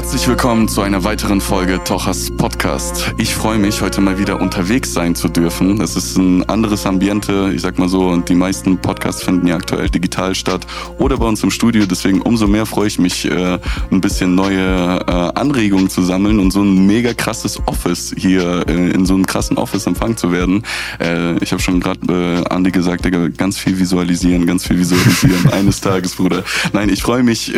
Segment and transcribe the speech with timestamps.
[0.00, 3.12] Herzlich willkommen zu einer weiteren Folge Tochas Podcast.
[3.18, 5.78] Ich freue mich, heute mal wieder unterwegs sein zu dürfen.
[5.82, 9.56] Es ist ein anderes Ambiente, ich sag mal so, und die meisten Podcasts finden ja
[9.56, 10.66] aktuell digital statt
[10.98, 11.84] oder bei uns im Studio.
[11.84, 13.58] Deswegen umso mehr freue ich mich, äh,
[13.90, 18.92] ein bisschen neue äh, Anregungen zu sammeln und so ein mega krasses Office hier äh,
[18.92, 20.64] in so einem krassen Office empfangen zu werden.
[21.40, 26.14] Ich habe schon gerade Andi gesagt, Digga, ganz viel visualisieren, ganz viel visualisieren eines Tages,
[26.14, 26.42] Bruder.
[26.72, 27.52] Nein, ich freue mich,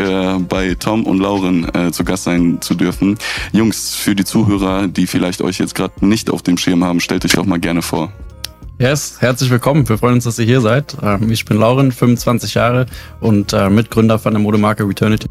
[0.48, 3.18] bei Tom und Lauren zu Gast sein zu dürfen.
[3.52, 7.24] Jungs, für die Zuhörer, die vielleicht euch jetzt gerade nicht auf dem Schirm haben, stellt
[7.24, 8.12] euch doch mal gerne vor.
[8.78, 9.88] Yes, herzlich willkommen.
[9.88, 10.96] Wir freuen uns, dass ihr hier seid.
[11.02, 12.86] Ähm, ich bin Lauren, 25 Jahre
[13.20, 15.28] und äh, Mitgründer von der Modemarke Returnity.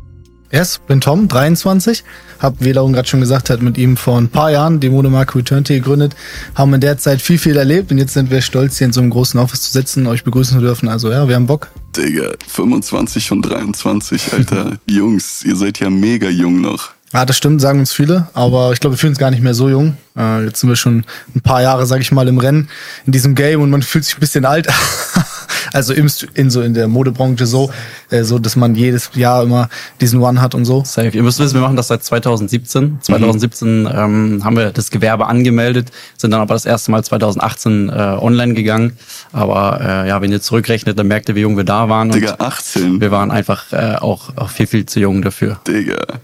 [0.52, 2.04] Yes, bin Tom, 23.
[2.40, 5.38] Hab, wie Lauren gerade schon gesagt hat, mit ihm vor ein paar Jahren die Modemarke
[5.38, 6.14] Returnity gegründet.
[6.56, 9.00] Haben in der Zeit viel, viel erlebt und jetzt sind wir stolz, hier in so
[9.00, 10.90] einem großen Office zu sitzen, euch begrüßen zu dürfen.
[10.90, 11.70] Also ja, wir haben Bock.
[11.96, 14.78] Digga, 25 und 23, Alter.
[14.90, 16.92] Jungs, ihr seid ja mega jung noch.
[17.14, 19.54] Ja, das stimmt, sagen uns viele, aber ich glaube, wir fühlen uns gar nicht mehr
[19.54, 19.98] so jung.
[20.18, 21.06] Äh, jetzt sind wir schon
[21.36, 22.70] ein paar Jahre, sag ich mal, im Rennen
[23.06, 24.68] in diesem Game und man fühlt sich ein bisschen alt.
[25.74, 27.72] also im, in so in der Modebranche so,
[28.10, 29.70] äh, so dass man jedes Jahr immer
[30.00, 30.84] diesen One hat und so.
[30.86, 31.10] Safe.
[31.10, 33.00] Ihr müsst wissen, wir machen das seit 2017.
[33.02, 33.88] 2017 mhm.
[33.88, 38.54] ähm, haben wir das Gewerbe angemeldet, sind dann aber das erste Mal 2018 äh, online
[38.54, 38.98] gegangen.
[39.32, 42.12] Aber äh, ja, wenn ihr zurückrechnet, dann merkt ihr, wie jung wir da waren.
[42.12, 43.00] Digga, 18.
[43.02, 45.60] Wir waren einfach äh, auch, auch viel, viel zu jung dafür.
[45.68, 46.20] Digga.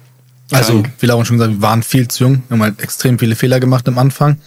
[0.52, 3.36] Also, wie Laura schon gesagt, wir waren viel zu jung, wir haben halt extrem viele
[3.36, 4.38] Fehler gemacht am Anfang.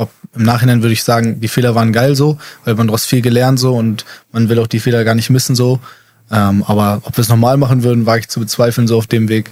[0.00, 3.20] Ob, Im Nachhinein würde ich sagen, die Fehler waren geil so, weil man daraus viel
[3.20, 5.78] gelernt so und man will auch die Fehler gar nicht missen so.
[6.30, 9.28] Ähm, aber ob wir es normal machen würden, war ich zu bezweifeln so auf dem
[9.28, 9.50] Weg.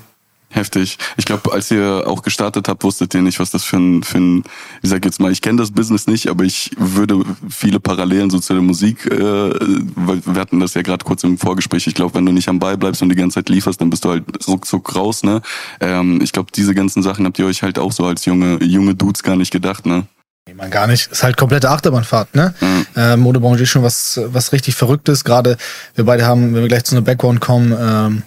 [0.50, 0.96] Heftig.
[1.18, 4.16] Ich glaube, als ihr auch gestartet habt, wusstet ihr nicht, was das für ein, für
[4.16, 4.44] ein
[4.80, 8.38] ich sag jetzt mal, ich kenne das Business nicht, aber ich würde viele Parallelen so
[8.38, 11.86] zu der Musik, äh, weil wir hatten das ja gerade kurz im Vorgespräch.
[11.86, 14.06] Ich glaube, wenn du nicht am Ball bleibst und die ganze Zeit lieferst, dann bist
[14.06, 15.42] du halt ruckzuck raus, ne?
[15.80, 18.94] Ähm, ich glaube, diese ganzen Sachen habt ihr euch halt auch so als junge, junge
[18.94, 20.06] Dudes gar nicht gedacht, ne?
[20.48, 21.12] Nee, man gar nicht.
[21.12, 22.54] Ist halt komplette Achterbahnfahrt, ne?
[22.58, 22.86] Mhm.
[22.96, 25.22] Äh, Modebranche ist schon was, was richtig Verrücktes.
[25.22, 25.58] Gerade
[25.94, 28.22] wir beide haben, wenn wir gleich zu einer Background kommen, ähm,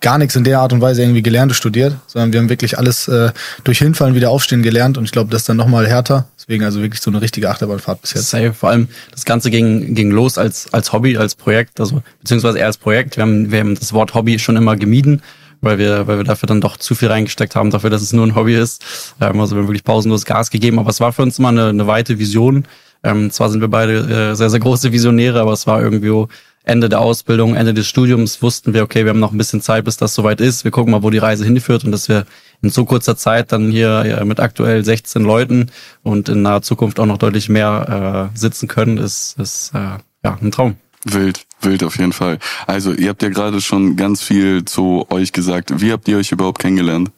[0.00, 2.78] gar nichts in der Art und Weise irgendwie gelernt und studiert, sondern wir haben wirklich
[2.78, 3.32] alles äh,
[3.64, 6.28] durch Hinfallen wieder aufstehen gelernt und ich glaube, das ist dann nochmal härter.
[6.38, 8.30] Deswegen also wirklich so eine richtige Achterbahnfahrt bis jetzt.
[8.30, 8.52] Safe.
[8.52, 12.66] Vor allem das Ganze ging, ging los als, als Hobby, als Projekt, also beziehungsweise eher
[12.66, 13.16] als Projekt.
[13.16, 15.20] Wir haben, wir haben das Wort Hobby schon immer gemieden,
[15.60, 18.26] weil wir, weil wir dafür dann doch zu viel reingesteckt haben, dafür, dass es nur
[18.26, 18.84] ein Hobby ist.
[19.20, 21.68] Ähm, also wir haben wirklich pausenlos Gas gegeben, aber es war für uns immer eine,
[21.68, 22.64] eine weite Vision.
[23.02, 26.26] Ähm, zwar sind wir beide äh, sehr, sehr große Visionäre, aber es war irgendwie
[26.62, 29.84] Ende der Ausbildung, Ende des Studiums wussten wir, okay, wir haben noch ein bisschen Zeit,
[29.84, 30.62] bis das soweit ist.
[30.62, 32.26] Wir gucken mal, wo die Reise hinführt und dass wir
[32.60, 35.70] in so kurzer Zeit dann hier mit aktuell 16 Leuten
[36.02, 40.38] und in naher Zukunft auch noch deutlich mehr äh, sitzen können, ist, ist äh, ja
[40.40, 40.76] ein Traum.
[41.04, 42.38] Wild, wild auf jeden Fall.
[42.66, 45.80] Also, ihr habt ja gerade schon ganz viel zu euch gesagt.
[45.80, 47.10] Wie habt ihr euch überhaupt kennengelernt?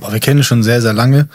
[0.00, 1.28] Boah, wir kennen schon sehr, sehr lange.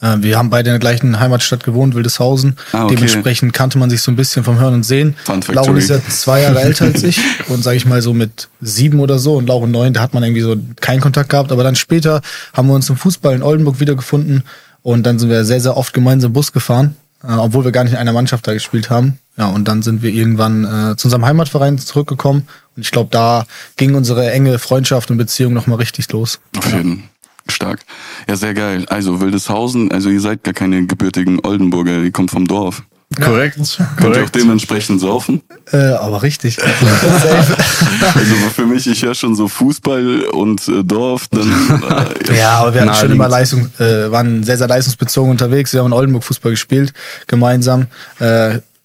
[0.00, 2.56] Äh, wir haben beide in der gleichen Heimatstadt gewohnt, Wildeshausen.
[2.72, 2.94] Ah, okay.
[2.94, 5.16] Dementsprechend kannte man sich so ein bisschen vom Hören und Sehen.
[5.48, 9.00] Lauren ist ja zwei Jahre älter als ich und sage ich mal so mit sieben
[9.00, 11.52] oder so und Lauren neun, da hat man irgendwie so keinen Kontakt gehabt.
[11.52, 12.22] Aber dann später
[12.54, 14.44] haben wir uns im Fußball in Oldenburg wiedergefunden
[14.82, 17.92] und dann sind wir sehr, sehr oft gemeinsam Bus gefahren, äh, obwohl wir gar nicht
[17.92, 19.18] in einer Mannschaft da gespielt haben.
[19.38, 23.46] Ja, und dann sind wir irgendwann äh, zu unserem Heimatverein zurückgekommen und ich glaube, da
[23.76, 26.40] ging unsere enge Freundschaft und Beziehung nochmal richtig los.
[26.56, 27.08] Auf jeden Fall.
[27.50, 27.80] Stark.
[28.28, 28.84] Ja, sehr geil.
[28.90, 32.82] Also Wildeshausen, also ihr seid gar keine gebürtigen Oldenburger, ihr kommt vom Dorf.
[33.16, 33.56] Korrekt.
[33.96, 35.40] Könnt ihr auch dementsprechend saufen?
[35.72, 36.58] Äh, aber richtig.
[36.62, 41.28] also für mich, ich höre schon so Fußball und äh, Dorf.
[41.28, 41.50] Dann,
[42.28, 45.72] äh, ja, aber wir hatten schon immer Leistung, äh, waren sehr, sehr leistungsbezogen unterwegs.
[45.72, 46.92] Wir haben in Oldenburg Fußball gespielt,
[47.26, 47.86] gemeinsam.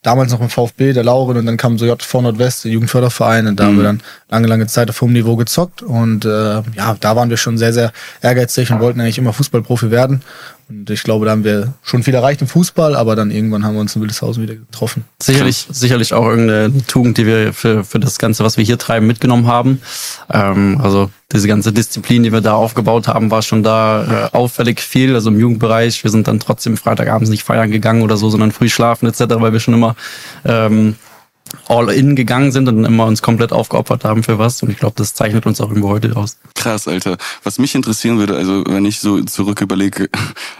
[0.04, 3.60] Damals noch im VfB, der Lauren und dann kam so JV Nordwest, der Jugendförderverein und
[3.60, 3.68] da mhm.
[3.68, 3.98] haben wir mhm.
[3.98, 6.30] dann lange, lange Zeit auf hohem Niveau gezockt und äh,
[6.76, 7.92] ja, da waren wir schon sehr, sehr
[8.22, 10.22] ehrgeizig und wollten eigentlich immer Fußballprofi werden
[10.70, 13.76] und ich glaube, da haben wir schon viel erreicht im Fußball, aber dann irgendwann haben
[13.76, 15.06] wir uns in Wildeshausen wieder getroffen.
[15.22, 19.08] Sicherlich, sicherlich auch irgendeine Tugend, die wir für, für das Ganze, was wir hier treiben,
[19.08, 19.82] mitgenommen haben.
[20.32, 24.80] Ähm, also diese ganze Disziplin, die wir da aufgebaut haben, war schon da äh, auffällig
[24.80, 25.16] viel.
[25.16, 28.70] Also im Jugendbereich, wir sind dann trotzdem Freitagabends nicht feiern gegangen oder so, sondern früh
[28.70, 29.96] schlafen etc., weil wir schon immer
[30.46, 30.96] ähm,
[31.68, 34.64] all in gegangen sind und immer uns komplett aufgeopfert haben für was.
[34.64, 36.38] Und ich glaube, das zeichnet uns auch irgendwo heute aus.
[36.56, 37.18] Krass, Alter.
[37.44, 40.10] Was mich interessieren würde, also wenn ich so zurück überlege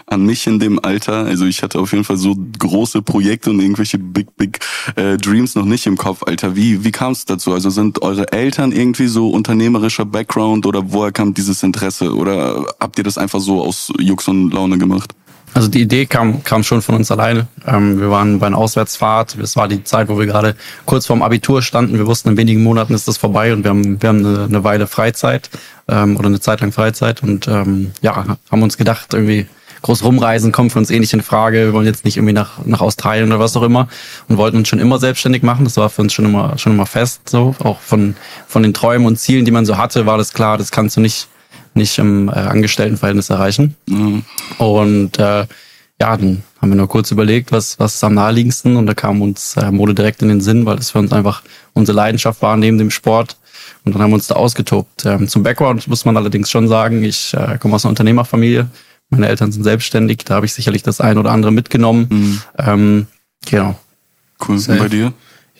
[0.06, 3.60] an mich in dem Alter, also ich hatte auf jeden Fall so große Projekte und
[3.60, 4.58] irgendwelche Big, Big
[4.96, 6.56] äh, Dreams noch nicht im Kopf, Alter.
[6.56, 7.52] Wie, wie kam es dazu?
[7.52, 12.14] Also sind eure Eltern irgendwie so unternehmerischer Background oder woher kam dieses Interesse?
[12.14, 15.14] Oder habt ihr das einfach so aus Jux und Laune gemacht?
[15.54, 17.46] Also die Idee kam, kam schon von uns alleine.
[17.64, 19.36] Ähm, wir waren bei einer Auswärtsfahrt.
[19.36, 21.96] Es war die Zeit, wo wir gerade kurz vorm Abitur standen.
[21.96, 24.64] Wir wussten, in wenigen Monaten ist das vorbei und wir haben, wir haben eine, eine
[24.64, 25.50] Weile Freizeit
[25.86, 29.46] ähm, oder eine Zeit lang Freizeit und ähm, ja, haben uns gedacht, irgendwie
[29.84, 31.66] groß rumreisen kommt für uns eh nicht in Frage.
[31.66, 33.86] Wir wollen jetzt nicht irgendwie nach, nach Australien oder was auch immer
[34.28, 35.64] und wollten uns schon immer selbstständig machen.
[35.64, 37.54] Das war für uns schon immer, schon immer fest so.
[37.58, 38.16] Auch von,
[38.48, 41.02] von den Träumen und Zielen, die man so hatte, war das klar, das kannst du
[41.02, 41.28] nicht,
[41.74, 43.76] nicht im äh, Angestelltenverhältnis erreichen.
[43.86, 44.24] Mhm.
[44.56, 45.46] Und äh,
[46.00, 49.20] ja, dann haben wir nur kurz überlegt, was, was ist am naheliegendsten und da kam
[49.20, 51.42] uns äh, Mode direkt in den Sinn, weil das für uns einfach
[51.74, 53.36] unsere Leidenschaft war neben dem Sport.
[53.84, 55.04] Und dann haben wir uns da ausgetobt.
[55.04, 58.66] Ähm, zum Background muss man allerdings schon sagen, ich äh, komme aus einer Unternehmerfamilie.
[59.14, 62.06] Meine Eltern sind selbstständig, da habe ich sicherlich das ein oder andere mitgenommen.
[62.10, 62.42] Mhm.
[62.58, 63.06] Ähm,
[63.46, 63.78] genau.
[64.46, 64.56] Cool.
[64.56, 65.12] Und bei dir?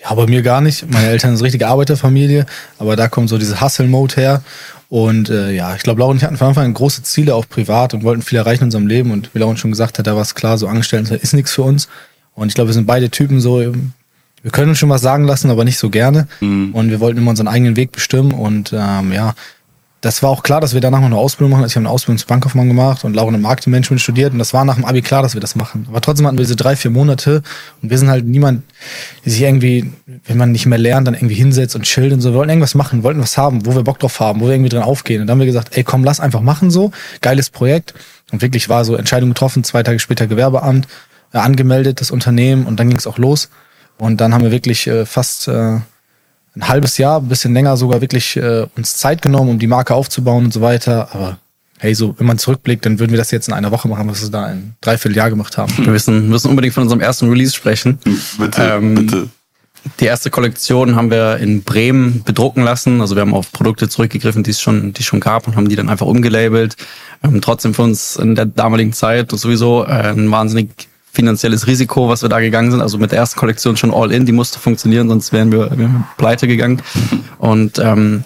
[0.03, 0.91] Ja, bei mir gar nicht.
[0.91, 2.45] Meine Eltern sind richtige Arbeiterfamilie,
[2.77, 4.43] aber da kommt so diese Hustle-Mode her.
[4.89, 7.49] Und äh, ja, ich glaube, Laura und ich hatten von Anfang an große Ziele, auch
[7.49, 9.11] privat, und wollten viel erreichen in unserem Leben.
[9.11, 11.63] Und wie Laura schon gesagt hat, da war es klar, so Angestellten ist nichts für
[11.63, 11.87] uns.
[12.35, 15.49] Und ich glaube, wir sind beide Typen so, wir können uns schon was sagen lassen,
[15.49, 16.27] aber nicht so gerne.
[16.39, 16.75] Mhm.
[16.75, 18.31] Und wir wollten immer unseren eigenen Weg bestimmen.
[18.31, 19.33] Und ähm, ja,
[20.05, 21.63] das war auch klar, dass wir danach noch eine Ausbildung machen.
[21.63, 24.53] Also ich habe eine Ausbildung zum Bankkaufmann gemacht und Laura im Marketingmanagement studiert und das
[24.53, 25.87] war nach dem Abi klar, dass wir das machen.
[25.89, 27.41] Aber trotzdem hatten wir diese drei, vier Monate
[27.81, 28.61] und wir sind halt niemand,
[29.25, 29.91] die sich irgendwie,
[30.25, 32.29] wenn man nicht mehr lernt, dann irgendwie hinsetzt und chillt und so.
[32.33, 34.69] Wir wollten irgendwas machen, wollten was haben, wo wir Bock drauf haben, wo wir irgendwie
[34.69, 35.21] drin aufgehen.
[35.21, 36.91] Und dann haben wir gesagt, ey komm, lass einfach machen so.
[37.21, 37.95] Geiles Projekt.
[38.31, 40.87] Und wirklich war so Entscheidung getroffen, zwei Tage später Gewerbeamt,
[41.33, 43.49] äh, angemeldet, das Unternehmen und dann ging es auch los.
[43.97, 45.79] Und dann haben wir wirklich äh, fast äh,
[46.55, 49.93] ein halbes Jahr, ein bisschen länger sogar wirklich äh, uns Zeit genommen, um die Marke
[49.93, 51.09] aufzubauen und so weiter.
[51.13, 51.37] Aber
[51.79, 54.21] hey, so, wenn man zurückblickt, dann würden wir das jetzt in einer Woche machen, was
[54.21, 55.73] wir da ein Dreivierteljahr gemacht haben.
[55.77, 57.99] Wir müssen, müssen unbedingt von unserem ersten Release sprechen.
[58.37, 59.29] Bitte, ähm, bitte.
[59.99, 63.01] Die erste Kollektion haben wir in Bremen bedrucken lassen.
[63.01, 65.69] Also wir haben auf Produkte zurückgegriffen, die es schon, die es schon gab und haben
[65.69, 66.75] die dann einfach umgelabelt.
[67.23, 72.21] Ähm, trotzdem für uns in der damaligen Zeit sowieso äh, ein wahnsinnig finanzielles Risiko, was
[72.21, 72.81] wir da gegangen sind.
[72.81, 75.79] Also mit der ersten Kollektion schon all in, die musste funktionieren, sonst wären wir, wären
[75.79, 76.81] wir pleite gegangen.
[77.39, 78.23] Und ähm,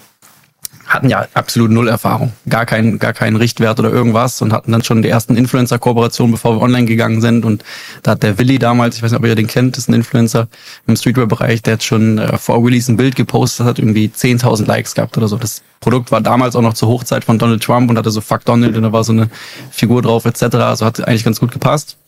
[0.90, 4.84] hatten ja absolut null Erfahrung, gar keinen gar keinen Richtwert oder irgendwas und hatten dann
[4.84, 7.46] schon die ersten Influencer-Kooperationen, bevor wir online gegangen sind.
[7.46, 7.64] Und
[8.02, 10.48] da hat der Willi damals, ich weiß nicht, ob ihr den kennt, ist ein Influencer
[10.88, 14.96] im Streetwear-Bereich, der hat schon äh, vor Willis ein Bild gepostet, hat irgendwie 10.000 Likes
[14.96, 15.38] gehabt oder so.
[15.38, 18.46] Das Produkt war damals auch noch zur Hochzeit von Donald Trump und hatte so Fuck
[18.46, 19.30] Donald und da war so eine
[19.70, 20.56] Figur drauf etc.
[20.56, 21.99] Also hat eigentlich ganz gut gepasst.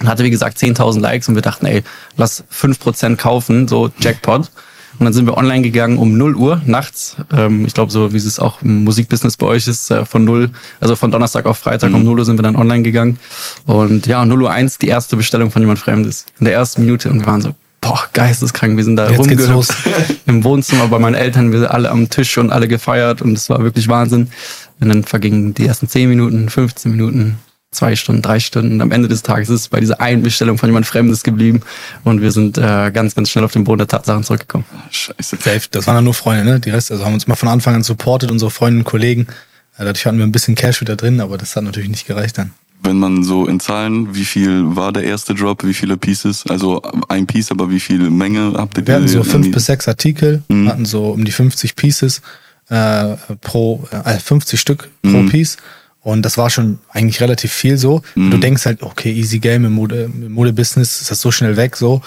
[0.00, 1.82] Und hatte, wie gesagt, 10.000 Likes und wir dachten, ey,
[2.16, 4.50] lass 5% kaufen, so Jackpot.
[4.98, 7.16] Und dann sind wir online gegangen um 0 Uhr nachts.
[7.34, 10.50] Ähm, ich glaube, so wie es auch im Musikbusiness bei euch ist, äh, von 0,
[10.80, 11.96] also von Donnerstag auf Freitag mhm.
[11.96, 13.18] um 0 Uhr sind wir dann online gegangen.
[13.66, 16.26] Und ja, 0 Uhr 1 die erste Bestellung von jemand Fremdes.
[16.38, 18.76] In der ersten Minute und wir waren so, boah, geisteskrank.
[18.76, 19.74] Wir sind da rumgehüpft
[20.26, 21.52] im Wohnzimmer bei meinen Eltern.
[21.52, 24.30] Wir sind alle am Tisch und alle gefeiert und es war wirklich Wahnsinn.
[24.80, 27.38] Und dann vergingen die ersten 10 Minuten, 15 Minuten,
[27.72, 28.74] zwei Stunden, drei Stunden.
[28.74, 31.62] Und am Ende des Tages ist es bei dieser einen Bestellung von jemand Fremdes geblieben
[32.04, 34.64] und wir sind äh, ganz, ganz schnell auf den Boden der Tatsachen zurückgekommen.
[34.90, 35.36] Scheiße.
[35.40, 35.62] Safe.
[35.70, 36.60] Das waren dann nur Freunde, ne?
[36.60, 39.26] Die Rest, also haben uns mal von Anfang an supportet, unsere Freunde und Kollegen.
[39.78, 42.38] Ja, dadurch hatten wir ein bisschen Cash wieder drin, aber das hat natürlich nicht gereicht
[42.38, 42.52] dann.
[42.84, 46.44] Wenn man so in Zahlen, wie viel war der erste Drop, wie viele Pieces?
[46.48, 48.86] Also ein Piece, aber wie viel Menge habt ihr?
[48.86, 50.68] Wir hatten so fünf bis sechs Artikel, mhm.
[50.68, 52.22] hatten so um die 50 Pieces
[52.68, 55.28] äh, pro, äh, 50 Stück pro mhm.
[55.28, 55.58] Piece.
[56.02, 58.02] Und das war schon eigentlich relativ viel so.
[58.14, 58.32] Mhm.
[58.32, 61.76] Du denkst halt, okay, easy game im Mode, im Mode-Business ist das so schnell weg,
[61.76, 62.02] so.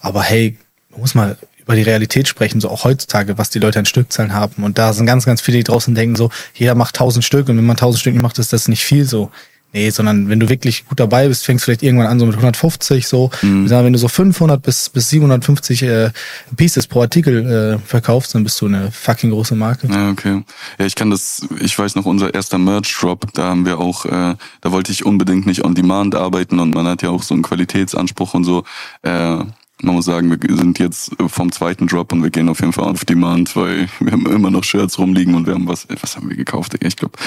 [0.00, 0.56] Aber hey,
[0.90, 4.34] man muss mal über die Realität sprechen, so auch heutzutage, was die Leute an Stückzahlen
[4.34, 4.64] haben.
[4.64, 7.56] Und da sind ganz, ganz viele, die draußen denken, so, jeder macht tausend Stück und
[7.56, 9.30] wenn man tausend Stück macht, ist das nicht viel so.
[9.74, 12.36] Nee, sondern wenn du wirklich gut dabei bist, fängst du vielleicht irgendwann an so mit
[12.36, 13.30] 150 so.
[13.42, 13.68] Mhm.
[13.68, 16.10] Wenn du so 500 bis, bis 750 äh,
[16.56, 19.88] Pieces pro Artikel äh, verkaufst, dann bist du eine fucking große Marke.
[19.88, 20.44] Ja, okay.
[20.78, 24.36] Ja, ich kann das, ich weiß noch, unser erster Merch-Drop, da haben wir auch, äh,
[24.60, 27.42] da wollte ich unbedingt nicht on Demand arbeiten und man hat ja auch so einen
[27.42, 28.62] Qualitätsanspruch und so.
[29.02, 29.38] Äh,
[29.82, 32.84] man muss sagen, wir sind jetzt vom zweiten Drop und wir gehen auf jeden Fall
[32.84, 36.28] auf Demand, weil wir haben immer noch Shirts rumliegen und wir haben was, was haben
[36.30, 36.76] wir gekauft?
[36.80, 37.18] Ich glaube,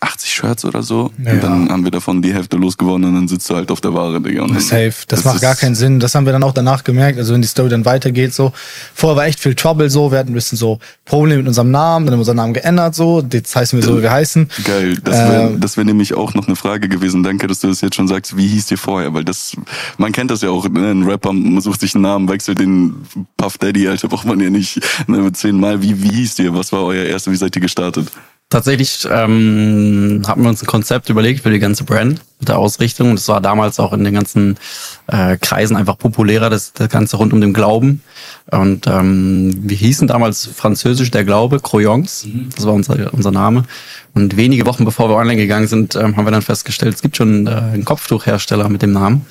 [0.00, 1.10] 80 äh, Shirts oder so.
[1.22, 1.32] Ja.
[1.32, 3.94] Und dann haben wir davon die Hälfte losgewonnen und dann sitzt du halt auf der
[3.94, 4.42] Ware, Digga.
[4.42, 4.92] Und Safe.
[5.08, 6.00] Das, das macht gar keinen Sinn.
[6.00, 7.18] Das haben wir dann auch danach gemerkt.
[7.18, 8.52] Also wenn die Story dann weitergeht, so.
[8.94, 10.10] Vorher war echt viel Trouble, so.
[10.10, 12.94] Wir hatten ein bisschen so Probleme mit unserem Namen, dann haben wir unseren Namen geändert,
[12.94, 13.22] so.
[13.32, 14.48] Jetzt heißen wir so, wie wir heißen.
[14.64, 14.98] Geil.
[15.02, 17.22] Das wäre ähm, wär nämlich auch noch eine Frage gewesen.
[17.22, 18.36] Danke, dass du das jetzt schon sagst.
[18.36, 19.14] Wie hieß dir vorher?
[19.14, 19.56] Weil das,
[19.98, 20.90] man kennt das ja auch, ne?
[20.90, 22.94] ein Rapper sucht sich einen Namen, wechselt den
[23.36, 25.82] Puff Daddy, Alter, braucht man ja nicht ne, zehnmal.
[25.82, 26.54] Wie, wie hieß dir?
[26.54, 27.32] Was war euer erster?
[27.32, 28.10] Wie seid ihr gestartet?
[28.48, 33.10] Tatsächlich ähm, haben wir uns ein Konzept überlegt für die ganze Brand mit der Ausrichtung.
[33.10, 34.56] Und es war damals auch in den ganzen
[35.08, 38.02] äh, Kreisen einfach populärer, das, das Ganze rund um den Glauben.
[38.52, 42.28] Und ähm, wir hießen damals französisch der Glaube, Croyance.
[42.28, 42.50] Mhm.
[42.54, 43.64] Das war unser, unser Name.
[44.14, 47.16] Und wenige Wochen bevor wir online gegangen sind, ähm, haben wir dann festgestellt, es gibt
[47.16, 49.26] schon äh, einen Kopftuchhersteller mit dem Namen.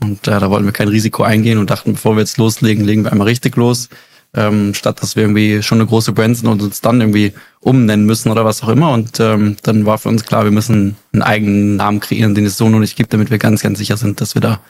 [0.00, 3.04] Und äh, da wollten wir kein Risiko eingehen und dachten, bevor wir jetzt loslegen, legen
[3.04, 3.88] wir einmal richtig los
[4.36, 8.06] ähm, statt dass wir irgendwie schon eine große Brand sind und uns dann irgendwie umnennen
[8.06, 8.92] müssen oder was auch immer.
[8.92, 12.56] Und ähm, dann war für uns klar, wir müssen einen eigenen Namen kreieren, den es
[12.56, 14.60] so noch nicht gibt, damit wir ganz, ganz sicher sind, dass wir da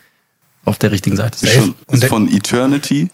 [0.65, 1.75] auf der richtigen Seite sind.
[1.89, 3.11] Von, von Eternity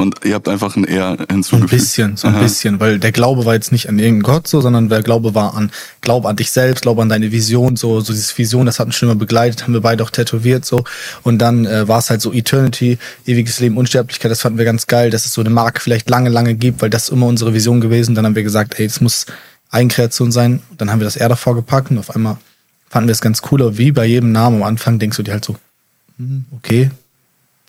[0.00, 1.72] und ihr habt einfach ein R hinzugefügt.
[1.72, 2.42] Ein bisschen, so ein Aha.
[2.42, 5.54] bisschen, weil der Glaube war jetzt nicht an irgendeinen Gott so, sondern der Glaube war
[5.54, 8.86] an Glaube an dich selbst, Glaube an deine Vision, so so diese Vision, das hat
[8.86, 10.84] uns schon immer begleitet, haben wir beide auch tätowiert so
[11.22, 14.86] und dann äh, war es halt so Eternity, ewiges Leben, Unsterblichkeit, das fanden wir ganz
[14.86, 17.54] geil, dass es so eine Marke vielleicht lange lange gibt, weil das ist immer unsere
[17.54, 18.14] Vision gewesen.
[18.14, 19.26] Dann haben wir gesagt, ey, das muss
[19.70, 20.62] Eigenkreation sein.
[20.78, 22.38] Dann haben wir das R davor gepackt und auf einmal
[22.88, 25.32] fanden wir es ganz cool, aber wie bei jedem Namen am Anfang denkst du dir
[25.32, 25.56] halt so,
[26.18, 26.90] hm, okay,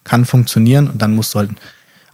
[0.04, 1.52] kann funktionieren und dann musst du halt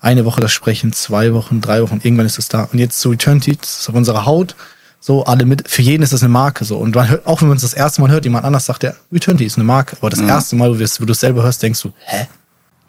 [0.02, 2.70] eine Woche das sprechen, zwei Wochen, drei Wochen, irgendwann ist es da.
[2.72, 4.56] Und jetzt zu Eternity, das ist auf unserer Haut,
[5.00, 6.78] so alle mit, für jeden ist das eine Marke so.
[6.78, 8.94] Und man hört, auch wenn man es das erste Mal hört, jemand anders sagt, ja,
[9.12, 9.96] Eternity ist eine Marke.
[10.00, 10.28] Aber das ja.
[10.28, 12.28] erste Mal, wo du es selber hörst, denkst du, hä?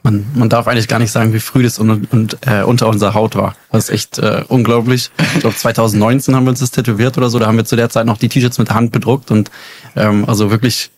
[0.04, 3.14] Man, man darf eigentlich gar nicht sagen, wie früh das und, und, äh, unter unserer
[3.14, 3.56] Haut war.
[3.72, 5.10] Das ist echt äh, unglaublich.
[5.34, 7.38] Ich glaube, 2019 haben wir uns das tätowiert oder so.
[7.38, 9.50] Da haben wir zu der Zeit noch die T-Shirts mit der Hand bedruckt und
[9.96, 10.90] ähm, also wirklich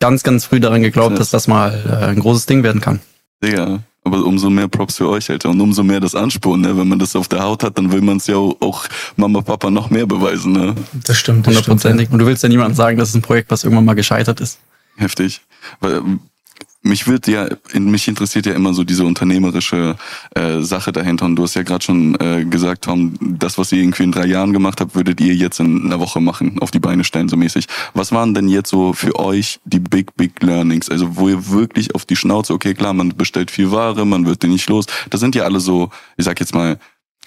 [0.00, 3.00] ganz, ganz früh daran geglaubt, dass das mal äh, ein großes Ding werden kann.
[3.42, 5.50] Ja, aber umso mehr Props für euch, Alter.
[5.50, 6.76] Und umso mehr das Ansporn, ne?
[6.76, 8.84] Wenn man das auf der Haut hat, dann will man es ja auch
[9.16, 10.74] Mama, Papa noch mehr beweisen, ne?
[11.06, 11.46] Das stimmt.
[11.46, 12.10] Hundertprozentig.
[12.10, 14.58] Und du willst ja niemandem sagen, dass es ein Projekt, was irgendwann mal gescheitert ist.
[14.96, 15.40] Heftig.
[15.80, 16.02] Weil
[16.82, 19.96] mich wird ja, mich interessiert ja immer so diese unternehmerische
[20.34, 21.26] äh, Sache dahinter.
[21.26, 24.26] Und du hast ja gerade schon äh, gesagt, Tom, das, was ihr irgendwie in drei
[24.26, 27.36] Jahren gemacht habt, würdet ihr jetzt in einer Woche machen, auf die Beine stellen, so
[27.36, 27.66] mäßig.
[27.94, 30.90] Was waren denn jetzt so für euch die Big, Big Learnings?
[30.90, 34.42] Also wo ihr wirklich auf die Schnauze, okay, klar, man bestellt viel Ware, man wird
[34.42, 34.86] den nicht los.
[35.10, 36.78] Das sind ja alle so, ich sag jetzt mal,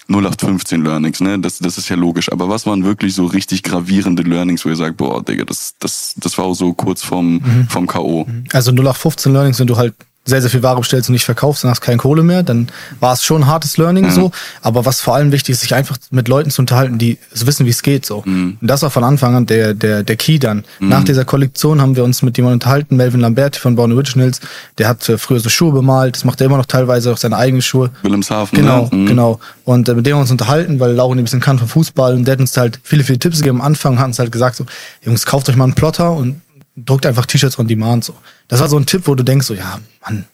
[0.08, 1.38] 0815 Learnings, ne?
[1.38, 2.30] Das, das ist ja logisch.
[2.32, 6.14] Aber was waren wirklich so richtig gravierende Learnings, wo ihr sagt, boah, Digga, das, das,
[6.16, 7.66] das war auch so kurz vom, mhm.
[7.68, 8.26] vom K.O.
[8.52, 9.94] Also 0815 Learnings, wenn du halt
[10.26, 12.68] sehr, sehr viel Ware bestellst und nicht verkaufst, dann hast du keine Kohle mehr, dann
[13.00, 14.10] war es schon ein hartes Learning mhm.
[14.10, 14.30] so.
[14.60, 17.70] Aber was vor allem wichtig ist, sich einfach mit Leuten zu unterhalten, die wissen, wie
[17.70, 18.22] es geht so.
[18.26, 18.58] Mhm.
[18.60, 20.64] Und das war von Anfang an der, der, der Key dann.
[20.80, 20.88] Mhm.
[20.88, 24.40] Nach dieser Kollektion haben wir uns mit jemandem unterhalten, Melvin Lamberti von Born Originals,
[24.78, 27.36] der hat äh, früher so Schuhe bemalt, das macht er immer noch teilweise auch seine
[27.36, 27.90] eigenen Schuhe.
[28.02, 28.58] Wilhelmshaven.
[28.58, 29.04] Genau, ne?
[29.06, 29.38] genau.
[29.64, 32.14] Und äh, mit dem haben wir uns unterhalten, weil Lauren ein bisschen kann von Fußball
[32.14, 33.60] und der hat uns halt viele, viele Tipps gegeben.
[33.60, 34.66] Am Anfang hat uns halt gesagt so,
[35.02, 36.40] Jungs, kauft euch mal einen Plotter und
[36.76, 38.14] druckt einfach T-Shirts on Demand so.
[38.48, 40.26] Das war so ein Tipp, wo du denkst so, ja, Mann,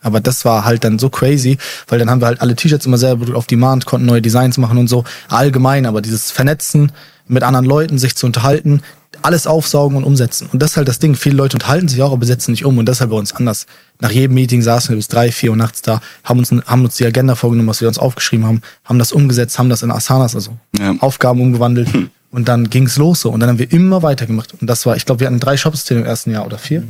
[0.00, 2.98] aber das war halt dann so crazy, weil dann haben wir halt alle T-Shirts immer
[2.98, 5.04] selber auf Demand, konnten neue Designs machen und so.
[5.28, 6.92] Allgemein, aber dieses Vernetzen
[7.26, 8.82] mit anderen Leuten, sich zu unterhalten,
[9.22, 10.48] alles aufsaugen und umsetzen.
[10.52, 11.14] Und das ist halt das Ding.
[11.14, 12.76] Viele Leute unterhalten sich auch, aber setzen nicht um.
[12.76, 13.66] Und deshalb bei uns anders.
[14.00, 16.96] Nach jedem Meeting saßen wir bis drei, vier Uhr nachts da, haben uns, haben uns
[16.96, 20.34] die Agenda vorgenommen, was wir uns aufgeschrieben haben, haben das umgesetzt, haben das in Asanas,
[20.34, 20.94] also ja.
[21.00, 21.92] Aufgaben umgewandelt.
[21.92, 22.10] Hm.
[22.34, 23.30] Und dann ging's los so.
[23.30, 24.54] Und dann haben wir immer weitergemacht.
[24.60, 26.82] Und das war, ich glaube, wir hatten drei Shops im ersten Jahr oder vier.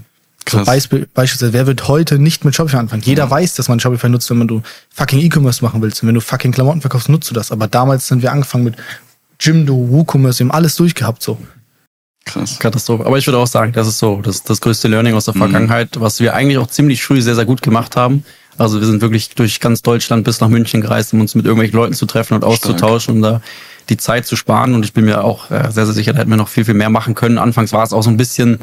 [0.47, 0.61] Krass.
[0.61, 3.03] So Beispiel, beispielsweise, wer wird heute nicht mit Shopify anfangen?
[3.03, 3.31] Jeder ja.
[3.31, 4.63] weiß, dass man Shopify nutzt, wenn man du
[4.95, 6.03] fucking E-Commerce machen willst.
[6.03, 7.53] Und wenn du fucking Klamotten verkaufst, nutzt du das.
[7.53, 8.77] Aber damals sind wir angefangen mit
[9.39, 11.39] Jimdo, WooCommerce, wir haben alles durchgehabt so.
[12.25, 12.59] Krass.
[12.59, 13.05] Katastrophe.
[13.05, 15.41] Aber ich würde auch sagen, das ist so das, das größte Learning aus der mhm.
[15.41, 18.25] Vergangenheit, was wir eigentlich auch ziemlich früh sehr, sehr gut gemacht haben.
[18.57, 21.77] Also wir sind wirklich durch ganz Deutschland bis nach München gereist, um uns mit irgendwelchen
[21.77, 23.43] Leuten zu treffen und auszutauschen, um da
[23.89, 24.75] die Zeit zu sparen.
[24.75, 26.75] Und ich bin mir auch äh, sehr, sehr sicher, da hätten wir noch viel, viel
[26.75, 27.39] mehr machen können.
[27.39, 28.59] Anfangs war es auch so ein bisschen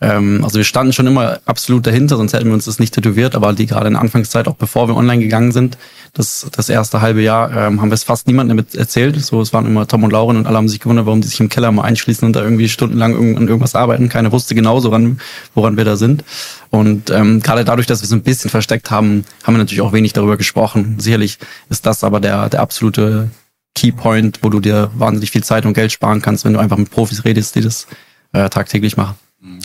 [0.00, 3.34] ähm, also wir standen schon immer absolut dahinter, sonst hätten wir uns das nicht tätowiert,
[3.34, 5.78] aber die gerade in der Anfangszeit, auch bevor wir online gegangen sind,
[6.12, 9.20] das, das erste halbe Jahr, ähm, haben wir es fast niemandem erzählt.
[9.24, 11.40] So, es waren immer Tom und Lauren und alle haben sich gewundert, warum die sich
[11.40, 14.08] im Keller mal einschließen und da irgendwie stundenlang an irgendwas arbeiten.
[14.08, 15.20] Keiner wusste genau, woran,
[15.54, 16.24] woran wir da sind.
[16.70, 19.92] Und ähm, gerade dadurch, dass wir so ein bisschen versteckt haben, haben wir natürlich auch
[19.92, 20.96] wenig darüber gesprochen.
[20.98, 21.38] Sicherlich
[21.70, 23.30] ist das aber der, der absolute
[23.74, 26.90] Keypoint, wo du dir wahnsinnig viel Zeit und Geld sparen kannst, wenn du einfach mit
[26.90, 27.86] Profis redest, die das
[28.32, 29.16] äh, tagtäglich machen.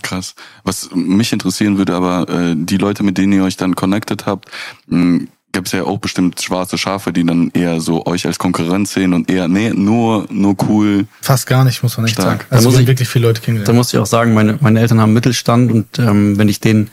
[0.01, 0.35] Krass.
[0.63, 4.49] Was mich interessieren würde, aber äh, die Leute, mit denen ihr euch dann connected habt,
[4.87, 8.93] mh, gab es ja auch bestimmt schwarze Schafe, die dann eher so euch als Konkurrenz
[8.93, 11.07] sehen und eher, nee, nur, nur cool.
[11.21, 12.41] Fast gar nicht, muss man nicht stark.
[12.41, 12.45] sagen.
[12.49, 13.69] Also da muss ich wirklich viele Leute kennengelernt.
[13.69, 16.89] Da muss ich auch sagen, meine, meine Eltern haben Mittelstand und ähm, wenn ich denen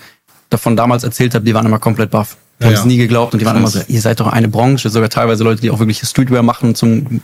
[0.49, 2.37] davon damals erzählt habe, die waren immer komplett baff.
[2.59, 4.49] Die ja, haben es nie geglaubt und die waren immer so, ihr seid doch eine
[4.49, 7.21] Branche, sogar teilweise Leute, die auch wirklich Streetwear machen zum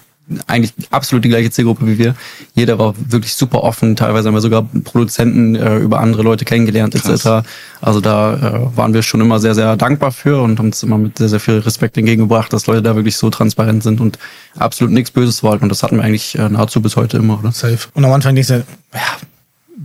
[0.46, 2.14] eigentlich absolut die gleiche Zielgruppe wie wir.
[2.54, 3.96] Jeder war wirklich super offen.
[3.96, 7.44] Teilweise haben wir sogar Produzenten äh, über andere Leute kennengelernt etc.
[7.80, 10.98] Also da äh, waren wir schon immer sehr, sehr dankbar für und haben es immer
[10.98, 14.18] mit sehr, sehr viel Respekt entgegengebracht, dass Leute da wirklich so transparent sind und
[14.56, 15.64] absolut nichts Böses wollten.
[15.64, 17.52] Und das hatten wir eigentlich äh, nahezu bis heute immer, oder?
[17.52, 17.88] Safe.
[17.94, 19.00] Und am Anfang denkst du, ja,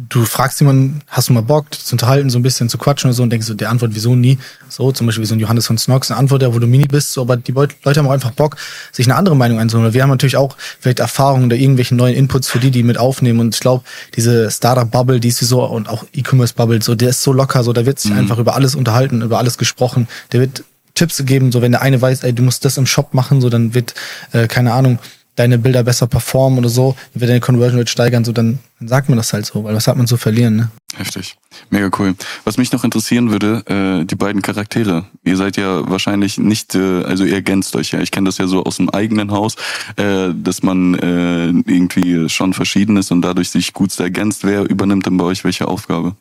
[0.10, 3.16] du fragst jemanden, hast du mal Bock zu unterhalten, so ein bisschen zu quatschen oder
[3.16, 4.38] so und denkst du, der Antwort, wieso nie?
[4.70, 7.14] So, zum Beispiel wie so ein Johannes von Snox, eine Antwort, wo du Mini bist,
[7.14, 8.58] so, aber die Leute haben auch einfach Bock,
[8.92, 9.94] sich eine andere Meinung einzuholen.
[9.94, 13.40] Wir haben natürlich auch vielleicht Erfahrungen oder irgendwelche neuen Inputs für die, die mit aufnehmen
[13.40, 13.84] und ich glaube,
[14.16, 17.86] diese Startup-Bubble, die ist so und auch E-Commerce-Bubble, so, der ist so locker, so, da
[17.86, 18.20] wird sich mhm.
[18.20, 20.64] einfach über alles unterhalten, über alles gesprochen, der wird
[20.98, 23.50] Tipps gegeben, so wenn der eine weiß, ey, du musst das im Shop machen, so
[23.50, 23.94] dann wird,
[24.32, 24.98] äh, keine Ahnung,
[25.38, 28.89] deine Bilder besser performen oder so, dann wird deine Conversion Rate steigern, so dann, dann
[28.89, 30.72] sagt man das halt so, weil was hat man zu verlieren, ne?
[30.96, 31.38] Heftig.
[31.70, 32.15] Mega cool.
[32.44, 35.06] Was mich noch interessieren würde, äh, die beiden Charaktere.
[35.24, 38.00] Ihr seid ja wahrscheinlich nicht, äh, also ihr ergänzt euch ja.
[38.00, 39.56] Ich kenne das ja so aus dem eigenen Haus,
[39.98, 44.44] äh, dass man äh, irgendwie schon verschieden ist und dadurch sich gut ergänzt.
[44.44, 46.15] Wer übernimmt denn bei euch welche Aufgabe?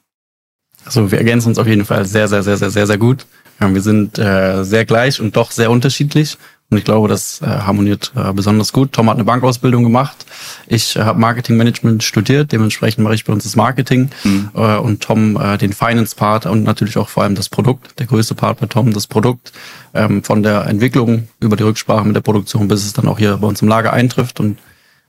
[0.85, 3.27] Also wir ergänzen uns auf jeden Fall sehr, sehr, sehr, sehr, sehr, sehr gut.
[3.59, 6.37] Wir sind äh, sehr gleich und doch sehr unterschiedlich.
[6.69, 8.93] Und ich glaube, das äh, harmoniert äh, besonders gut.
[8.93, 10.27] Tom hat eine Bankausbildung gemacht.
[10.67, 12.51] Ich äh, habe Marketingmanagement studiert.
[12.51, 14.11] Dementsprechend mache ich bei uns das Marketing.
[14.25, 14.51] Mhm.
[14.53, 18.01] Äh, und Tom äh, den Finance-Part und natürlich auch vor allem das Produkt.
[18.01, 19.53] Der größte Part bei Tom, das Produkt.
[19.95, 23.37] Ähm, von der Entwicklung über die Rücksprache mit der Produktion, bis es dann auch hier
[23.37, 24.41] bei uns im Lager eintrifft.
[24.41, 24.59] Und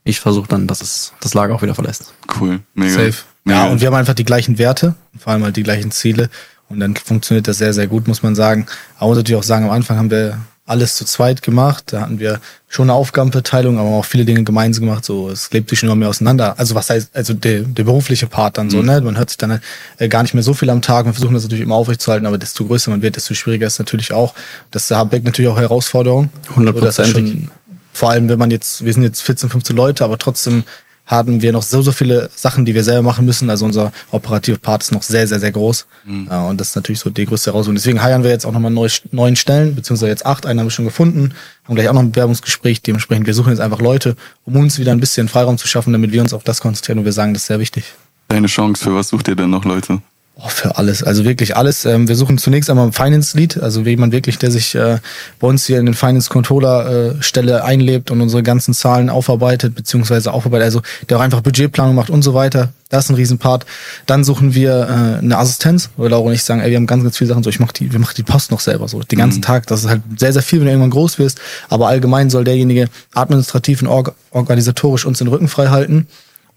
[0.03, 2.13] ich versuche dann, dass es das Lager auch wieder verlässt.
[2.39, 2.91] Cool, mega.
[2.91, 3.13] Safe.
[3.45, 3.65] Mega.
[3.65, 6.29] Ja, und wir haben einfach die gleichen Werte, vor allem halt die gleichen Ziele.
[6.69, 8.67] Und dann funktioniert das sehr, sehr gut, muss man sagen.
[8.99, 10.37] Aber natürlich auch sagen, am Anfang haben wir
[10.67, 11.85] alles zu zweit gemacht.
[11.87, 15.05] Da hatten wir schon eine Aufgabenverteilung, aber auch viele Dinge gemeinsam gemacht.
[15.05, 16.59] So, es lebt sich immer mehr auseinander.
[16.59, 18.85] Also was heißt, also der, der berufliche Part dann so, mhm.
[18.85, 19.01] ne?
[19.01, 19.61] Man hört sich dann
[19.97, 21.05] äh, gar nicht mehr so viel am Tag.
[21.05, 23.79] Wir versuchen das natürlich immer aufrechtzuerhalten, aber desto größer man wird, desto schwieriger ist es
[23.79, 24.33] natürlich auch.
[24.69, 26.29] Das birgt natürlich auch Herausforderungen.
[26.49, 27.49] 100 Prozent.
[27.93, 30.65] Vor allem, wenn man jetzt, wir sind jetzt 14, 15 Leute, aber trotzdem
[31.07, 33.49] haben wir noch so, so viele Sachen, die wir selber machen müssen.
[33.49, 35.87] Also unser operative Part ist noch sehr, sehr, sehr groß.
[36.05, 36.27] Mhm.
[36.27, 37.75] Und das ist natürlich so die größte Herausforderung.
[37.75, 40.45] Deswegen heiern wir jetzt auch nochmal neue, neun Stellen, beziehungsweise jetzt acht.
[40.45, 41.33] Einen haben wir schon gefunden.
[41.63, 42.81] Haben gleich auch noch ein Bewerbungsgespräch.
[42.81, 46.11] Dementsprechend, wir suchen jetzt einfach Leute, um uns wieder ein bisschen Freiraum zu schaffen, damit
[46.11, 46.99] wir uns auf das konzentrieren.
[46.99, 47.93] Und wir sagen, das ist sehr wichtig.
[48.27, 50.01] Deine Chance, für was sucht ihr denn noch Leute?
[50.39, 51.83] Oh, für alles, also wirklich alles.
[51.85, 54.99] Ähm, wir suchen zunächst einmal einen Finance Lead, also jemand wirklich, der sich äh,
[55.39, 59.73] bei uns hier in den Finance Controller äh, Stelle einlebt und unsere ganzen Zahlen aufarbeitet,
[59.73, 62.69] beziehungsweise aufarbeitet, also der auch einfach Budgetplanung macht und so weiter.
[62.89, 63.65] Das ist ein Riesenpart.
[64.05, 67.01] Dann suchen wir äh, eine Assistenz, weil Laura und ich sagen, ey, wir haben ganz,
[67.01, 69.17] ganz viele Sachen so, ich mach die, wir machen die Post noch selber so, den
[69.17, 69.43] ganzen mhm.
[69.43, 69.65] Tag.
[69.65, 71.39] Das ist halt sehr, sehr viel, wenn du irgendwann groß wirst.
[71.67, 76.05] Aber allgemein soll derjenige administrativ und org organisatorisch uns den Rücken frei halten.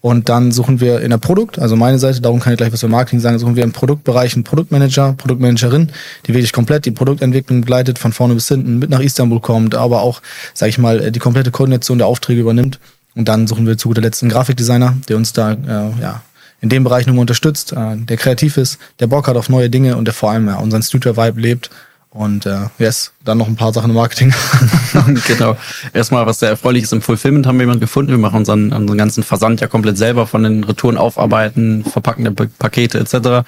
[0.03, 2.81] Und dann suchen wir in der Produkt, also meine Seite, darum kann ich gleich was
[2.81, 5.91] für Marketing sagen, suchen wir im Produktbereich einen Produktmanager, Produktmanagerin,
[6.27, 10.01] die wirklich komplett die Produktentwicklung begleitet, von vorne bis hinten, mit nach Istanbul kommt, aber
[10.01, 10.23] auch,
[10.55, 12.79] sage ich mal, die komplette Koordination der Aufträge übernimmt.
[13.15, 16.23] Und dann suchen wir zu guter Letzt einen Grafikdesigner, der uns da äh, ja,
[16.63, 19.97] in dem Bereich nochmal unterstützt, äh, der kreativ ist, der Bock hat auf neue Dinge
[19.97, 21.71] und der vor allem ja, unseren Studio-Vibe lebt
[22.13, 24.35] und äh, yes, dann noch ein paar Sachen im Marketing.
[25.29, 25.57] genau.
[25.93, 28.11] Erstmal, was sehr erfreulich ist, im Fulfillment haben wir jemanden gefunden.
[28.11, 32.33] Wir machen unseren, unseren ganzen Versand ja komplett selber von den Retouren aufarbeiten, verpacken der
[32.33, 33.13] Pakete etc.
[33.13, 33.45] Da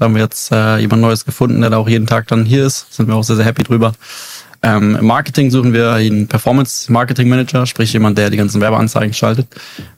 [0.00, 2.94] haben wir jetzt äh, jemand Neues gefunden, der da auch jeden Tag dann hier ist.
[2.94, 3.94] Sind wir auch sehr, sehr happy drüber.
[4.62, 9.12] Ähm, Im Marketing suchen wir einen Performance Marketing Manager, sprich jemand, der die ganzen Werbeanzeigen
[9.12, 9.48] schaltet.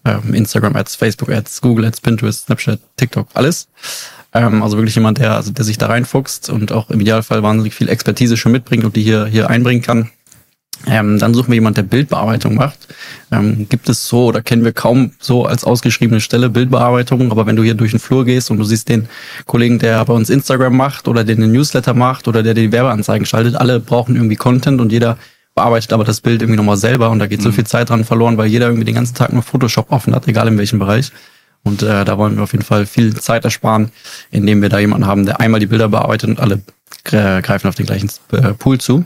[0.05, 3.69] Ähm, Instagram Ads, Facebook Ads, Google Ads, Pinterest, Snapchat, TikTok, alles.
[4.37, 7.75] Ähm, also wirklich jemand, der, also der sich da reinfuchst und auch im Idealfall wahnsinnig
[7.75, 10.11] viel Expertise schon mitbringt und die hier, hier einbringen kann.
[10.87, 12.87] Ähm, dann suchen wir jemand, der Bildbearbeitung macht.
[13.33, 17.57] Ähm, gibt es so oder kennen wir kaum so als ausgeschriebene Stelle Bildbearbeitung, aber wenn
[17.57, 19.09] du hier durch den Flur gehst und du siehst den
[19.47, 23.27] Kollegen, der bei uns Instagram macht oder den, den Newsletter macht oder der die Werbeanzeigen
[23.27, 25.17] schaltet, alle brauchen irgendwie Content und jeder
[25.55, 27.45] bearbeitet aber das Bild irgendwie nochmal selber und da geht mhm.
[27.45, 30.29] so viel Zeit dran verloren, weil jeder irgendwie den ganzen Tag nur Photoshop offen hat,
[30.29, 31.11] egal in welchem Bereich.
[31.63, 33.91] Und äh, da wollen wir auf jeden Fall viel Zeit ersparen,
[34.31, 36.63] indem wir da jemanden haben, der einmal die Bilder bearbeitet und alle
[37.05, 39.05] äh, greifen auf den gleichen äh, Pool zu.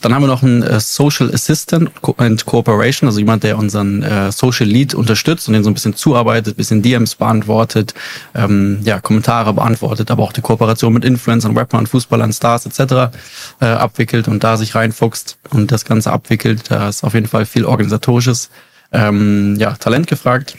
[0.00, 4.32] Dann haben wir noch einen äh, Social Assistant and Cooperation, also jemand, der unseren äh,
[4.32, 7.94] Social Lead unterstützt und den so ein bisschen zuarbeitet, bisschen DMs beantwortet,
[8.34, 13.14] ähm, ja, Kommentare beantwortet, aber auch die Kooperation mit Influencern, Rappern, Fußballern, Stars etc.
[13.60, 16.70] Äh, abwickelt und da sich reinfuchst und das Ganze abwickelt.
[16.70, 18.50] Da ist auf jeden Fall viel organisatorisches
[18.92, 20.56] ähm, ja, Talent gefragt.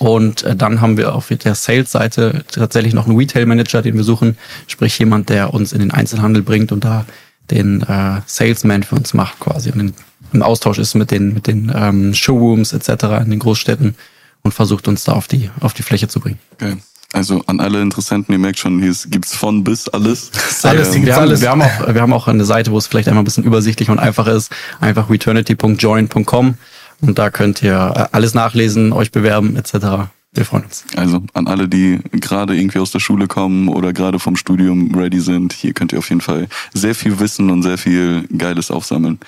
[0.00, 4.38] Und äh, dann haben wir auf der Sales-Seite tatsächlich noch einen Retail-Manager, den wir suchen,
[4.66, 7.04] sprich jemand, der uns in den Einzelhandel bringt und da
[7.50, 9.94] den äh, Salesman für uns macht quasi und in,
[10.32, 13.04] im Austausch ist mit den, mit den ähm, Showrooms etc.
[13.22, 13.94] in den Großstädten
[14.40, 16.38] und versucht uns da auf die, auf die Fläche zu bringen.
[16.54, 16.76] Okay.
[17.12, 20.30] Also an alle Interessenten, ihr merkt schon, hier gibt's von bis alles.
[20.62, 21.42] alles, ähm, wir, haben, alles.
[21.42, 23.90] Wir, haben auch, wir haben auch eine Seite, wo es vielleicht einmal ein bisschen übersichtlich
[23.90, 24.50] und einfach ist.
[24.80, 26.54] Einfach returnity.join.com
[27.00, 30.08] Und da könnt ihr äh, alles nachlesen, euch bewerben etc.
[30.32, 30.84] Wir freuen uns.
[30.96, 35.20] Also an alle, die gerade irgendwie aus der Schule kommen oder gerade vom Studium ready
[35.20, 39.18] sind, hier könnt ihr auf jeden Fall sehr viel wissen und sehr viel Geiles aufsammeln.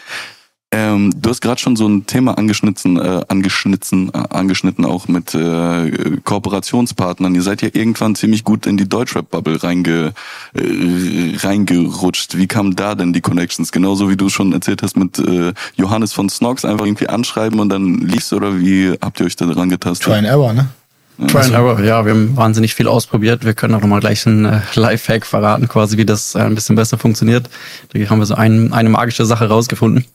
[0.75, 5.35] Ähm, du hast gerade schon so ein Thema angeschnitten, äh, angeschnitten, äh, angeschnitten auch mit
[5.35, 7.35] äh, Kooperationspartnern.
[7.35, 10.15] Ihr seid ja irgendwann ziemlich gut in die Deutschrap-Bubble reinge,
[10.55, 12.39] äh, reingerutscht.
[12.39, 13.71] Wie kamen da denn die Connections?
[13.71, 17.69] Genauso wie du schon erzählt hast mit äh, Johannes von Snox, einfach irgendwie anschreiben und
[17.69, 20.07] dann lief's oder wie habt ihr euch da dran getastet?
[20.07, 20.69] Try and Error, ne?
[21.29, 23.45] Try and Error, ja, wir haben wahnsinnig viel ausprobiert.
[23.45, 26.77] Wir können auch nochmal gleich einen äh, Lifehack verraten, quasi, wie das äh, ein bisschen
[26.77, 27.51] besser funktioniert.
[27.93, 30.07] Da haben wir so ein, eine magische Sache rausgefunden.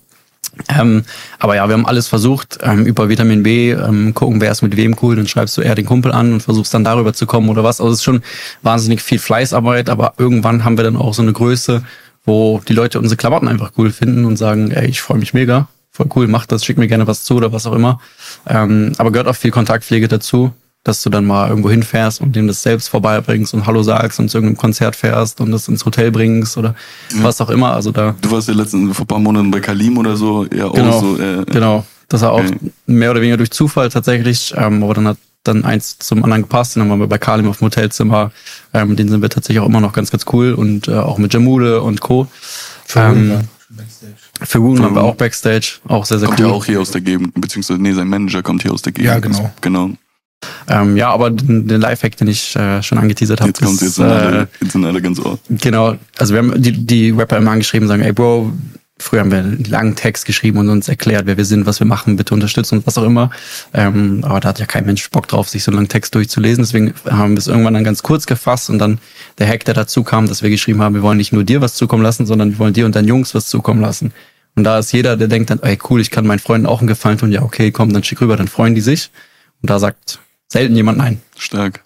[0.70, 1.04] Ähm,
[1.40, 4.76] aber ja, wir haben alles versucht ähm, über Vitamin B, ähm, gucken, wer ist mit
[4.76, 7.50] wem cool, dann schreibst du eher den Kumpel an und versuchst dann darüber zu kommen
[7.50, 7.80] oder was.
[7.80, 8.22] Also es ist schon
[8.64, 11.84] wahnsinnig viel Fleißarbeit, aber irgendwann haben wir dann auch so eine Größe,
[12.26, 15.68] wo die Leute unsere Klamotten einfach cool finden und sagen, ey, ich freue mich mega,
[15.92, 18.00] voll cool, mach das, schick mir gerne was zu oder was auch immer.
[18.48, 20.54] Ähm, aber gehört auch viel Kontaktpflege dazu
[20.88, 24.30] dass du dann mal irgendwo hinfährst und dem das selbst vorbeibringst und Hallo sagst und
[24.30, 26.76] zu irgendeinem Konzert fährst und das ins Hotel bringst oder
[27.14, 27.24] ja.
[27.24, 27.74] was auch immer.
[27.74, 28.16] Also da.
[28.22, 31.18] Du warst ja letzten vor ein paar Monaten bei Kalim oder so, ja genau, so.
[31.20, 31.86] Äh, genau.
[32.10, 32.56] Das war auch äh.
[32.86, 36.76] mehr oder weniger durch Zufall tatsächlich, ähm, aber dann hat dann eins zum anderen gepasst.
[36.76, 38.32] Und dann waren wir bei Kalim auf dem Hotelzimmer.
[38.74, 41.34] Ähm, den sind wir tatsächlich auch immer noch ganz, ganz cool und äh, auch mit
[41.34, 42.28] Jamule und Co.
[42.86, 43.48] Für ähm,
[44.42, 46.46] für Woon waren wir auch Backstage, auch sehr, sehr kommt cool.
[46.46, 48.94] Kommt ja auch hier aus der Gegend, beziehungsweise, nee, sein Manager kommt hier aus der
[48.94, 49.08] Gegend.
[49.08, 49.52] Ja, genau.
[49.62, 49.92] Genau.
[50.70, 53.50] Ähm, ja, aber den, den Lifehack, den ich äh, schon angeteasert habe.
[53.50, 55.40] Jetzt kommt jetzt, äh, jetzt sind alle ganz ohr.
[55.50, 58.54] Genau, also wir haben die, die Rapper immer angeschrieben, sagen, ey Bro,
[59.00, 61.88] früher haben wir einen langen Text geschrieben und uns erklärt, wer wir sind, was wir
[61.88, 63.32] machen, bitte unterstützen und was auch immer.
[63.74, 66.64] Ähm, aber da hat ja kein Mensch Bock drauf, sich so einen langen Text durchzulesen.
[66.64, 69.00] Deswegen haben wir es irgendwann dann ganz kurz gefasst und dann
[69.38, 71.76] der Hack, der dazu kam, dass wir geschrieben haben, wir wollen nicht nur dir was
[71.76, 74.14] zukommen lassen, sondern wir wollen dir und deinen Jungs was zukommen lassen.
[74.56, 76.88] Und da ist jeder, der denkt dann, ey cool, ich kann meinen Freunden auch einen
[76.88, 79.12] Gefallen tun, ja okay, komm, dann schick rüber, dann freuen die sich.
[79.62, 81.22] Und da sagt selten jemand nein.
[81.38, 81.84] Stark.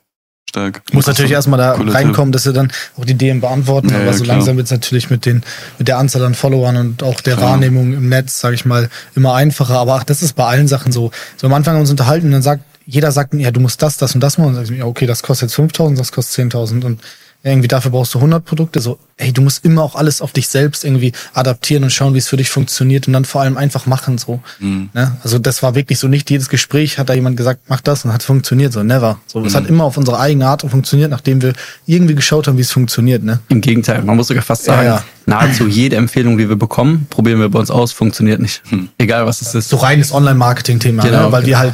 [0.49, 0.81] Stark.
[0.91, 4.13] Muss natürlich erstmal da reinkommen, dass sie dann auch die DM beantworten, ja, aber ja,
[4.13, 4.35] so klar.
[4.35, 5.43] langsam wird es natürlich mit den,
[5.77, 7.51] mit der Anzahl an Followern und auch der klar.
[7.51, 9.75] Wahrnehmung im Netz, sage ich mal, immer einfacher.
[9.75, 11.11] Aber ach, das ist bei allen Sachen so.
[11.37, 13.81] So am Anfang haben wir uns unterhalten und dann sagt, jeder sagt, ja, du musst
[13.81, 14.49] das, das und das machen.
[14.49, 17.01] Und dann sag ich okay, das kostet jetzt 5000, das kostet 10.000 und
[17.43, 18.81] irgendwie dafür brauchst du 100 Produkte.
[18.81, 22.19] So, hey, du musst immer auch alles auf dich selbst irgendwie adaptieren und schauen, wie
[22.19, 24.41] es für dich funktioniert und dann vor allem einfach machen so.
[24.59, 24.89] Mhm.
[24.93, 25.17] Ne?
[25.23, 28.13] Also das war wirklich so nicht jedes Gespräch hat da jemand gesagt, mach das und
[28.13, 29.19] hat funktioniert so, never.
[29.25, 29.47] So, mhm.
[29.47, 31.53] es hat immer auf unsere eigene Art funktioniert, nachdem wir
[31.87, 33.23] irgendwie geschaut haben, wie es funktioniert.
[33.23, 33.39] Ne?
[33.49, 35.03] Im Gegenteil, man muss sogar fast sagen, ja, ja.
[35.25, 38.61] nahezu jede Empfehlung, die wir bekommen, probieren wir bei uns aus, funktioniert nicht.
[38.71, 38.89] Mhm.
[38.99, 39.69] Egal was es ist.
[39.69, 41.31] So reines Online-Marketing-Thema, genau, ne?
[41.31, 41.47] weil genau.
[41.47, 41.73] wir halt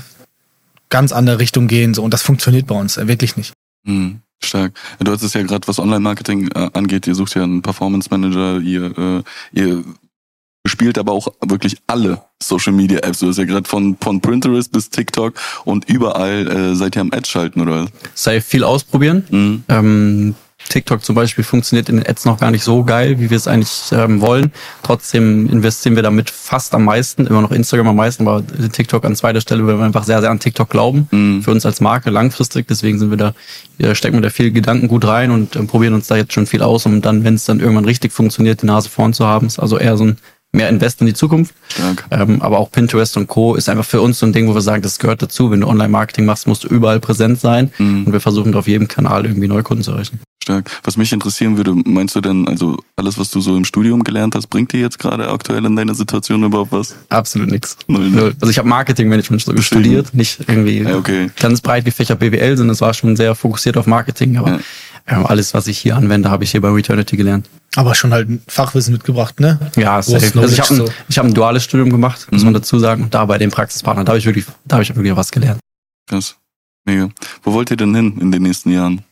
[0.89, 3.51] ganz andere Richtung gehen so und das funktioniert bei uns äh, wirklich nicht.
[3.84, 4.21] Mhm.
[4.43, 4.73] Stark.
[5.00, 8.97] Du hast es ja gerade, was Online-Marketing äh, angeht, ihr sucht ja einen Performance-Manager, ihr,
[8.97, 9.84] äh, ihr
[10.65, 13.19] spielt aber auch wirklich alle Social Media Apps.
[13.19, 15.34] Du hast ja gerade von, von Pinterest bis TikTok
[15.65, 17.88] und überall äh, seid ihr am Ad schalten, oder?
[18.13, 19.26] Sei viel ausprobieren.
[19.30, 19.63] Mhm.
[19.69, 20.36] Ähm,
[20.69, 23.47] TikTok zum Beispiel funktioniert in den Ads noch gar nicht so geil, wie wir es
[23.47, 24.51] eigentlich ähm, wollen.
[24.84, 29.15] Trotzdem investieren wir damit fast am meisten, immer noch Instagram am meisten, aber TikTok an
[29.15, 31.08] zweiter Stelle, weil wir einfach sehr, sehr an TikTok glauben.
[31.12, 31.43] Mhm.
[31.43, 32.67] Für uns als Marke langfristig.
[32.67, 33.34] Deswegen sind wir da,
[33.77, 36.47] wir stecken wir da viel Gedanken gut rein und ähm, probieren uns da jetzt schon
[36.47, 39.47] viel aus, um dann, wenn es dann irgendwann richtig funktioniert, die Nase vorn zu haben.
[39.47, 40.17] Ist also eher so ein
[40.52, 41.54] mehr Invest in die Zukunft.
[42.12, 43.56] Ähm, aber auch Pinterest und Co.
[43.56, 45.52] ist einfach für uns so ein Ding, wo wir sagen, das gehört dazu.
[45.52, 47.72] Wenn du Online-Marketing machst, musst du überall präsent sein.
[47.78, 48.06] Mhm.
[48.06, 50.20] Und wir versuchen auf jedem Kanal irgendwie Neukunden zu erreichen.
[50.48, 50.72] Stark.
[50.84, 54.34] Was mich interessieren würde, meinst du denn, also alles, was du so im Studium gelernt
[54.34, 56.96] hast, bringt dir jetzt gerade aktuell in deiner Situation überhaupt was?
[57.10, 57.78] Absolut nichts.
[57.88, 58.34] Ne?
[58.40, 61.30] Also ich habe Marketingmanagement studiert, nicht irgendwie ja, okay.
[61.38, 64.38] ganz breit gefächert BWL, sondern es war schon sehr fokussiert auf Marketing.
[64.38, 64.60] Aber ja.
[65.10, 67.50] Ja, alles, was ich hier anwende, habe ich hier bei Returnity gelernt.
[67.76, 69.60] Aber schon halt ein Fachwissen mitgebracht, ne?
[69.76, 70.39] Ja, safe.
[70.39, 72.48] Also ich habe ein, hab ein duales Studium gemacht, muss mhm.
[72.48, 73.04] man dazu sagen.
[73.04, 75.60] Und da bei dem Praxispartner, da habe ich wirklich, da habe ich wirklich was gelernt.
[76.10, 76.36] Krass.
[76.86, 77.10] Mega.
[77.43, 79.04] Wo wollt ihr denn hin in den nächsten Jahren?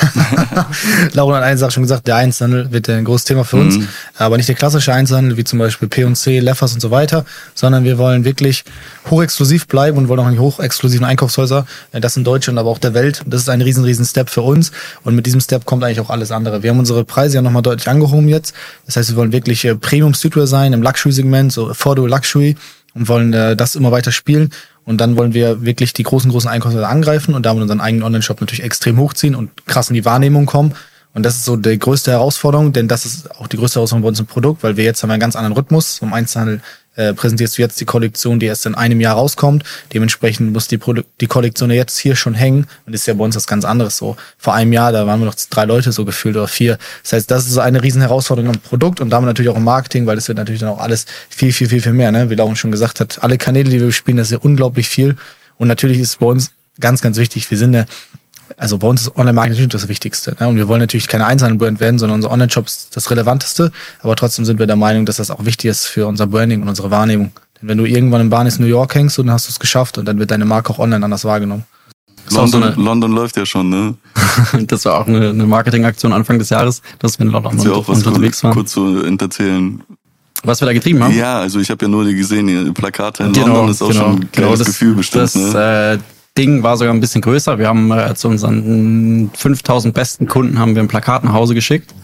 [1.12, 3.88] Laura hat eine Sache schon gesagt, der Einzelhandel wird ein großes Thema für uns, mhm.
[4.16, 7.24] aber nicht der klassische Einzelhandel wie zum Beispiel P&C, Leffers und so weiter,
[7.54, 8.64] sondern wir wollen wirklich
[9.10, 12.78] hochexklusiv bleiben und wollen auch in die hochexklusiven Einkaufshäuser, äh, das in Deutschland, aber auch
[12.78, 13.22] der Welt.
[13.26, 14.72] Das ist ein riesen, riesen Step für uns
[15.04, 16.62] und mit diesem Step kommt eigentlich auch alles andere.
[16.62, 18.54] Wir haben unsere Preise ja nochmal deutlich angehoben jetzt.
[18.86, 22.56] Das heißt, wir wollen wirklich äh, Premium Streetwear sein im Luxury-Segment, so Affordable Luxury
[22.94, 24.50] und wollen äh, das immer weiter spielen
[24.84, 28.40] und dann wollen wir wirklich die großen, großen Einkäufer angreifen und damit unseren eigenen Online-Shop
[28.40, 30.74] natürlich extrem hochziehen und krass in die Wahrnehmung kommen.
[31.14, 34.08] Und das ist so die größte Herausforderung, denn das ist auch die größte Herausforderung bei
[34.08, 36.00] uns im Produkt, weil wir jetzt haben einen ganz anderen Rhythmus.
[36.00, 36.62] Im Einzelhandel
[36.96, 39.64] äh, präsentierst du jetzt die Kollektion, die erst in einem Jahr rauskommt.
[39.92, 42.66] Dementsprechend muss die, Produ die Kollektion jetzt hier schon hängen.
[42.86, 44.16] Und ist ja bei uns was ganz anderes so.
[44.38, 46.78] Vor einem Jahr, da waren wir noch drei Leute so gefühlt oder vier.
[47.02, 49.64] Das heißt, das ist so eine riesen Herausforderung im Produkt und damit natürlich auch im
[49.64, 52.12] Marketing, weil das wird natürlich dann auch alles viel, viel, viel, viel mehr.
[52.12, 52.28] Ne?
[52.30, 55.16] Wie Lauren schon gesagt hat, alle Kanäle, die wir spielen, das ist ja unglaublich viel.
[55.56, 56.50] Und natürlich ist bei uns
[56.80, 57.86] ganz, ganz wichtig, wir sind eine
[58.56, 60.36] also bei uns ist Online-Marketing das Wichtigste.
[60.38, 60.48] Ne?
[60.48, 63.72] Und wir wollen natürlich keine einzelnen Brand werden, sondern unser Online-Shop ist das Relevanteste.
[64.00, 66.68] Aber trotzdem sind wir der Meinung, dass das auch wichtig ist für unser Branding und
[66.68, 67.32] unsere Wahrnehmung.
[67.60, 69.98] Denn wenn du irgendwann im Bahn in New York hängst, dann hast du es geschafft
[69.98, 71.64] und dann wird deine Marke auch online anders wahrgenommen.
[72.30, 73.94] London, so eine, London läuft ja schon, ne?
[74.66, 77.88] das war auch eine, eine Marketingaktion Anfang des Jahres, dass wir in London Kannst auch
[77.88, 78.54] was unterwegs waren.
[78.54, 79.82] Kurz so erzählen.
[80.44, 81.16] Was wir da getrieben haben?
[81.16, 83.88] Ja, also ich habe ja nur die gesehen, die Plakate in genau, London ist auch
[83.88, 85.24] genau, schon ein genau, das, Gefühl bestimmt.
[85.24, 85.98] Das, ne?
[85.98, 85.98] äh,
[86.36, 87.58] Ding war sogar ein bisschen größer.
[87.58, 91.94] Wir haben äh, zu unseren 5000 besten Kunden haben wir ein Plakat nach Hause geschickt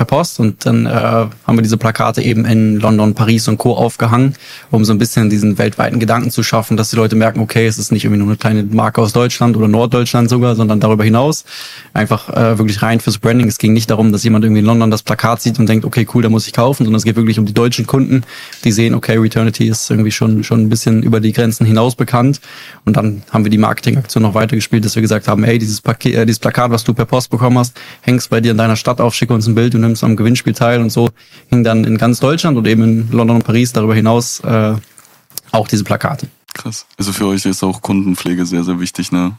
[0.00, 3.74] per Post und dann äh, haben wir diese Plakate eben in London, Paris und Co.
[3.74, 4.32] aufgehangen,
[4.70, 7.76] um so ein bisschen diesen weltweiten Gedanken zu schaffen, dass die Leute merken, okay, es
[7.76, 11.44] ist nicht irgendwie nur eine kleine Marke aus Deutschland oder Norddeutschland sogar, sondern darüber hinaus
[11.92, 13.46] einfach äh, wirklich rein fürs Branding.
[13.46, 16.06] Es ging nicht darum, dass jemand irgendwie in London das Plakat sieht und denkt, okay,
[16.14, 18.22] cool, da muss ich kaufen, sondern es geht wirklich um die deutschen Kunden,
[18.64, 22.40] die sehen, okay, Returnity ist irgendwie schon schon ein bisschen über die Grenzen hinaus bekannt
[22.86, 26.14] und dann haben wir die Marketingaktion noch weitergespielt, dass wir gesagt haben, hey, dieses Paket,
[26.14, 28.98] äh, dieses Plakat, was du per Post bekommen hast, hängst bei dir in deiner Stadt
[28.98, 31.10] auf, schick uns ein Bild und nimmst am Gewinnspiel teil und so
[31.48, 34.74] hing dann in ganz Deutschland und eben in London und Paris darüber hinaus äh,
[35.52, 36.28] auch diese Plakate.
[36.54, 36.86] Krass.
[36.96, 39.36] Also für euch ist auch Kundenpflege sehr, sehr wichtig, ne?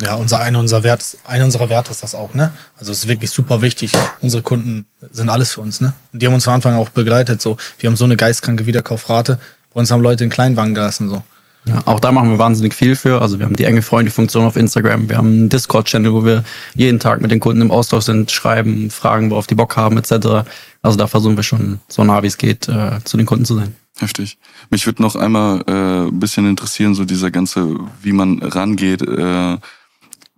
[0.00, 2.52] Ja, unser, einer, unserer Wert, einer unserer Werte ist das auch, ne?
[2.76, 3.92] Also es ist wirklich super wichtig.
[4.20, 5.92] Unsere Kunden sind alles für uns, ne?
[6.12, 7.40] Und die haben uns von Anfang an auch begleitet.
[7.40, 9.38] So, wir haben so eine geistkranke Wiederkaufrate.
[9.72, 11.08] Bei uns haben Leute in Kleinwagen gelassen.
[11.08, 11.22] So.
[11.66, 13.22] Ja, auch da machen wir wahnsinnig viel für.
[13.22, 17.00] Also wir haben die enge Freunde-Funktion auf Instagram, wir haben einen Discord-Channel, wo wir jeden
[17.00, 20.46] Tag mit den Kunden im Austausch sind, schreiben, fragen, worauf die Bock haben, etc.
[20.82, 23.54] Also da versuchen wir schon so nah wie es geht, äh, zu den Kunden zu
[23.54, 23.74] sein.
[23.98, 24.38] Heftig.
[24.70, 29.02] Mich würde noch einmal äh, ein bisschen interessieren, so dieser ganze, wie man rangeht.
[29.02, 29.56] Äh,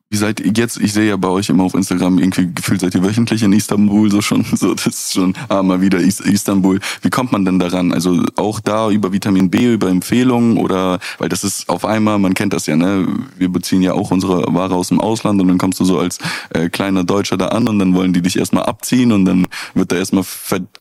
[0.08, 0.78] wie seid ihr jetzt?
[0.78, 4.08] Ich sehe ja bei euch immer auf Instagram, irgendwie gefühlt seid ihr wöchentlich in Istanbul,
[4.10, 6.78] so schon, so, das ist schon, ah, mal wieder Istanbul.
[7.02, 7.92] Wie kommt man denn daran?
[7.92, 12.34] Also auch da über Vitamin B, über Empfehlungen oder, weil das ist auf einmal, man
[12.34, 13.06] kennt das ja, ne?
[13.36, 16.18] Wir beziehen ja auch unsere Ware aus dem Ausland und dann kommst du so als
[16.50, 19.90] äh, kleiner Deutscher da an und dann wollen die dich erstmal abziehen und dann wird
[19.90, 20.24] da erstmal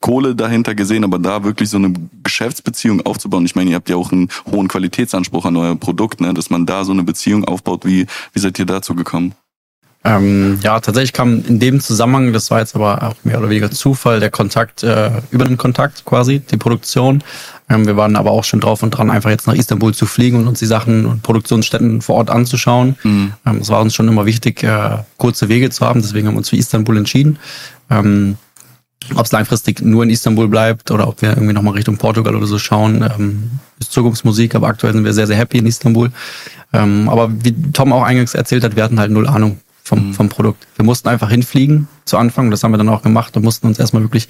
[0.01, 3.45] Kohle dahinter gesehen, aber da wirklich so eine Geschäftsbeziehung aufzubauen.
[3.45, 6.33] Ich meine, ihr habt ja auch einen hohen Qualitätsanspruch an euer Produkt, ne?
[6.35, 7.85] Dass man da so eine Beziehung aufbaut.
[7.85, 9.24] Wie, wie seid ihr dazu gekommen?
[10.05, 13.71] Ähm, ja, tatsächlich kam in dem Zusammenhang, das war jetzt aber auch mehr oder weniger
[13.71, 17.23] Zufall, der Kontakt äh, über den Kontakt quasi, die Produktion.
[17.69, 20.37] Ähm, wir waren aber auch schon drauf und dran, einfach jetzt nach Istanbul zu fliegen
[20.37, 22.95] und uns die Sachen und Produktionsstätten vor Ort anzuschauen.
[23.01, 23.33] Mhm.
[23.47, 26.39] Ähm, es war uns schon immer wichtig, äh, kurze Wege zu haben, deswegen haben wir
[26.39, 27.39] uns für Istanbul entschieden.
[27.89, 28.37] Ähm,
[29.15, 32.47] ob es langfristig nur in Istanbul bleibt oder ob wir irgendwie nochmal Richtung Portugal oder
[32.47, 36.11] so schauen, ähm, ist Zukunftsmusik, aber aktuell sind wir sehr, sehr happy in Istanbul.
[36.73, 40.13] Ähm, aber wie Tom auch eingangs erzählt hat, wir hatten halt null Ahnung vom, mhm.
[40.13, 40.67] vom Produkt.
[40.75, 43.79] Wir mussten einfach hinfliegen zu Anfang, das haben wir dann auch gemacht und mussten uns
[43.79, 44.27] erstmal wirklich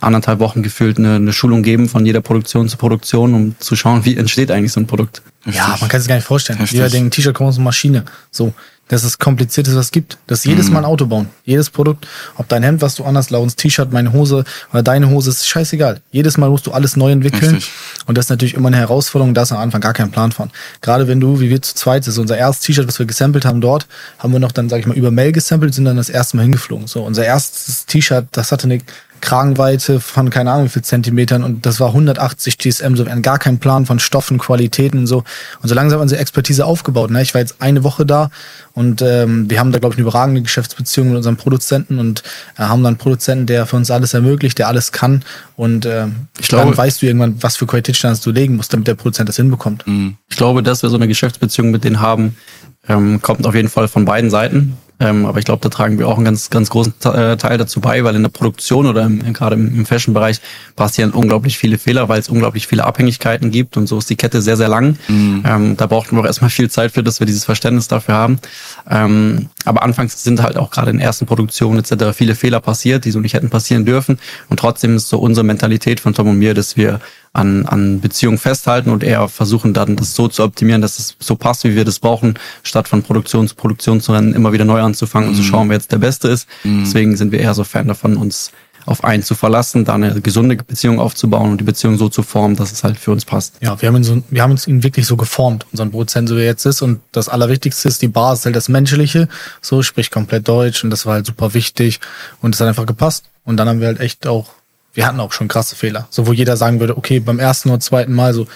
[0.00, 4.04] anderthalb Wochen gefühlt eine, eine Schulung geben von jeder Produktion zu Produktion, um zu schauen,
[4.04, 5.22] wie entsteht eigentlich so ein Produkt.
[5.44, 6.58] Ja, man kann sich gar nicht vorstellen.
[6.58, 6.78] Heftig.
[6.78, 8.04] Jeder denkt, T-Shirt kommt aus einer Maschine.
[8.32, 8.52] So,
[8.88, 10.18] das ist das Komplizierteste, was es gibt.
[10.26, 10.74] Das ist jedes mhm.
[10.74, 11.28] Mal ein Auto bauen.
[11.44, 15.30] Jedes Produkt, ob dein Hemd, was du anders launst, T-Shirt, meine Hose oder deine Hose,
[15.30, 16.00] ist scheißegal.
[16.12, 17.56] Jedes Mal musst du alles neu entwickeln.
[17.56, 17.72] Richtig.
[18.06, 20.50] Und das ist natürlich immer eine Herausforderung, da ist am Anfang gar kein Plan von.
[20.82, 23.44] Gerade wenn du, wie wir zu zweit, das ist unser erstes T-Shirt, was wir gesampelt
[23.44, 23.86] haben dort,
[24.18, 26.44] haben wir noch dann, sag ich mal, über Mail gesampelt, sind dann das erste Mal
[26.44, 26.86] hingeflogen.
[26.86, 28.80] So, unser erstes T-Shirt, das hatte eine
[29.20, 33.22] Kragenweite von keine Ahnung wie viel Zentimetern und das war 180 GSM, so wir hatten
[33.22, 35.24] gar keinen Plan von Stoffen, Qualitäten und so.
[35.62, 37.10] Und so langsam unsere Expertise aufgebaut.
[37.10, 37.22] Ne?
[37.22, 38.30] Ich war jetzt eine Woche da
[38.72, 42.22] und ähm, wir haben da, glaube ich, eine überragende Geschäftsbeziehung mit unserem Produzenten und
[42.58, 45.22] äh, haben dann einen Produzenten, der für uns alles ermöglicht, der alles kann.
[45.56, 46.06] Und äh,
[46.38, 49.28] ich glaube, dann weißt du irgendwann, was für Qualitätsstandards du legen musst, damit der Produzent
[49.28, 49.86] das hinbekommt.
[49.86, 50.16] Mhm.
[50.28, 52.36] Ich glaube, dass wir so eine Geschäftsbeziehung mit denen haben,
[52.88, 54.76] ähm, kommt auf jeden Fall von beiden Seiten.
[54.98, 57.80] Ähm, aber ich glaube, da tragen wir auch einen ganz, ganz großen äh, Teil dazu
[57.80, 60.40] bei, weil in der Produktion oder im, gerade im, im Fashion-Bereich
[60.74, 64.40] passieren unglaublich viele Fehler, weil es unglaublich viele Abhängigkeiten gibt und so ist die Kette
[64.40, 64.96] sehr, sehr lang.
[65.08, 65.44] Mhm.
[65.46, 68.38] Ähm, da brauchten wir auch erstmal viel Zeit für, dass wir dieses Verständnis dafür haben.
[68.90, 72.16] Ähm, aber anfangs sind halt auch gerade in ersten Produktionen etc.
[72.16, 74.18] viele Fehler passiert, die so nicht hätten passieren dürfen.
[74.48, 77.00] Und trotzdem ist so unsere Mentalität von Tom und mir, dass wir
[77.32, 81.36] an, an Beziehungen festhalten und eher versuchen dann das so zu optimieren, dass es so
[81.36, 84.80] passt, wie wir das brauchen, statt von Produktion zu Produktion zu rennen, immer wieder neu
[84.80, 85.34] anzufangen mhm.
[85.34, 86.48] und zu schauen, wer jetzt der Beste ist.
[86.64, 86.84] Mhm.
[86.84, 88.52] Deswegen sind wir eher so Fan davon, uns
[88.86, 92.56] auf einen zu verlassen, da eine gesunde Beziehung aufzubauen und die Beziehung so zu formen,
[92.56, 93.54] dass es halt für uns passt.
[93.60, 96.36] Ja, wir haben ihn, so, wir haben uns ihn wirklich so geformt, unseren Produzent, so
[96.36, 96.82] wie er jetzt ist.
[96.82, 99.28] Und das Allerwichtigste ist, die Basis halt das Menschliche.
[99.60, 102.00] So, spricht komplett Deutsch und das war halt super wichtig
[102.40, 103.26] und es hat einfach gepasst.
[103.44, 104.46] Und dann haben wir halt echt auch
[104.96, 106.08] wir hatten auch schon krasse Fehler.
[106.08, 108.46] So, wo jeder sagen würde, okay, beim ersten oder zweiten Mal so,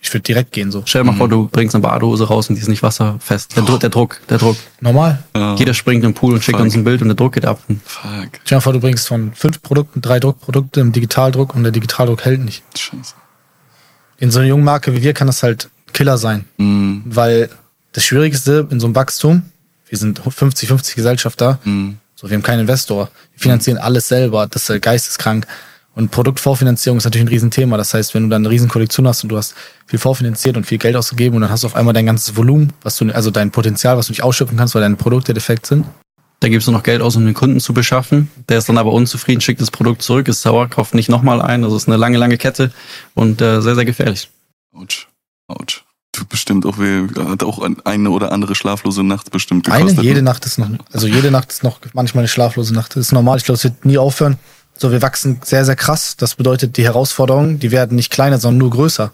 [0.00, 0.82] ich würde direkt gehen so.
[0.86, 1.18] Stell dir mal mhm.
[1.18, 3.56] vor, du bringst eine Badehose raus und die ist nicht wasserfest.
[3.56, 4.56] Der, Druck, der Druck, der Druck.
[4.80, 5.22] Normal.
[5.36, 5.54] Ja.
[5.56, 6.64] Jeder springt im Pool und schickt Fuck.
[6.64, 7.60] uns ein Bild und der Druck geht ab.
[7.84, 8.04] Fuck.
[8.10, 11.72] Stell dir mal vor, du bringst von fünf Produkten drei Druckprodukte im Digitaldruck und der
[11.72, 12.62] Digitaldruck hält nicht.
[12.76, 13.14] Scheiße.
[14.18, 16.44] In so einer jungen Marke wie wir kann das halt Killer sein.
[16.58, 17.02] Mhm.
[17.04, 17.50] Weil
[17.92, 19.42] das Schwierigste in so einem Wachstum,
[19.88, 21.98] wir sind 50-50 Gesellschaft da, mhm.
[22.14, 23.10] so, wir haben keinen Investor.
[23.32, 25.46] Wir finanzieren alles selber, das ist geisteskrank.
[25.98, 27.76] Und Produktvorfinanzierung ist natürlich ein Riesenthema.
[27.76, 30.78] Das heißt, wenn du dann eine Riesenkollektion hast und du hast viel vorfinanziert und viel
[30.78, 33.50] Geld ausgegeben und dann hast du auf einmal dein ganzes Volumen, was du, also dein
[33.50, 35.86] Potenzial, was du nicht ausschöpfen kannst, weil deine Produkte defekt sind.
[36.38, 38.30] Da gibst du noch Geld aus, um den Kunden zu beschaffen.
[38.48, 41.64] Der ist dann aber unzufrieden, schickt das Produkt zurück, ist sauer, kauft nicht nochmal ein.
[41.64, 42.70] Also ist eine lange, lange Kette
[43.14, 44.30] und äh, sehr, sehr gefährlich.
[44.72, 45.08] Autsch.
[45.48, 45.82] Autsch.
[46.12, 47.08] Tut bestimmt auch weh.
[47.28, 49.98] Hat auch eine oder andere schlaflose Nacht bestimmt gekostet.
[49.98, 50.30] Eine, jede ne?
[50.30, 52.94] Nacht ist noch, also jede Nacht ist noch manchmal eine schlaflose Nacht.
[52.94, 53.38] Das ist normal.
[53.38, 54.38] Ich glaube, es wird nie aufhören.
[54.78, 56.16] So, wir wachsen sehr, sehr krass.
[56.16, 59.10] Das bedeutet, die Herausforderungen, die werden nicht kleiner, sondern nur größer.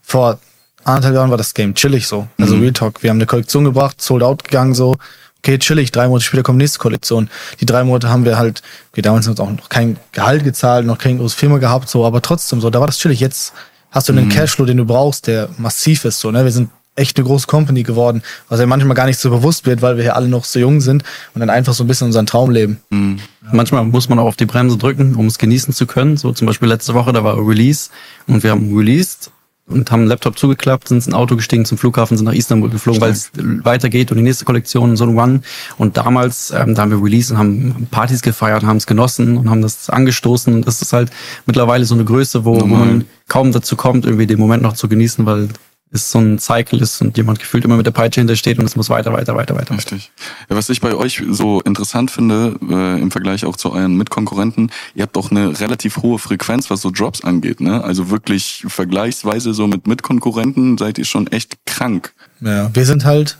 [0.00, 0.38] Vor
[0.84, 2.28] anderthalb Jahren war das Game chillig so.
[2.38, 2.62] Also mhm.
[2.62, 3.02] Real Talk.
[3.02, 4.96] Wir haben eine Kollektion gebracht, sold out gegangen so.
[5.38, 5.90] Okay, chillig.
[5.90, 7.28] Drei Monate später kommt nächste Kollektion.
[7.60, 8.62] Die drei Monate haben wir halt,
[8.92, 12.06] okay, damals haben wir auch noch kein Gehalt gezahlt, noch kein großes Firma gehabt, so,
[12.06, 13.18] aber trotzdem so, da war das chillig.
[13.18, 13.52] Jetzt
[13.90, 14.30] hast du einen mhm.
[14.30, 16.44] Cashflow, den du brauchst, der massiv ist, so, ne?
[16.44, 19.80] Wir sind echt eine große Company geworden, was ja manchmal gar nicht so bewusst wird,
[19.80, 22.26] weil wir hier alle noch so jung sind und dann einfach so ein bisschen unseren
[22.26, 22.78] Traum leben.
[22.90, 23.18] Mhm.
[23.50, 26.16] Manchmal muss man auch auf die Bremse drücken, um es genießen zu können.
[26.16, 27.90] So zum Beispiel letzte Woche, da war Release
[28.26, 29.30] und wir haben released
[29.66, 33.00] und haben einen Laptop zugeklappt, sind ins Auto gestiegen zum Flughafen, sind nach Istanbul geflogen,
[33.00, 35.40] weil es weitergeht und die nächste Kollektion so ein One.
[35.78, 39.48] Und damals, ähm, da haben wir Release und haben Partys gefeiert, haben es genossen und
[39.48, 40.52] haben das angestoßen.
[40.52, 41.10] Und das ist halt
[41.46, 44.88] mittlerweile so eine Größe, wo, wo man kaum dazu kommt, irgendwie den Moment noch zu
[44.88, 45.48] genießen, weil
[45.92, 48.76] ist so ein Cycle ist und jemand gefühlt immer mit der Peitsche hintersteht und es
[48.76, 49.76] muss weiter, weiter, weiter, weiter.
[49.76, 50.10] Richtig.
[50.48, 54.72] Ja, was ich bei euch so interessant finde, äh, im Vergleich auch zu euren Mitkonkurrenten,
[54.94, 57.84] ihr habt auch eine relativ hohe Frequenz, was so Drops angeht, ne?
[57.84, 62.14] Also wirklich vergleichsweise so mit Mitkonkurrenten seid ihr schon echt krank.
[62.40, 63.36] Ja, wir sind halt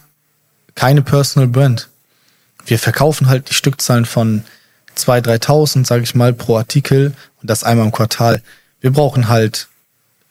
[0.74, 1.88] keine Personal Brand.
[2.66, 4.44] Wir verkaufen halt die Stückzahlen von
[4.96, 8.42] 2.000, 3.000, sage ich mal, pro Artikel und das einmal im Quartal.
[8.80, 9.68] Wir brauchen halt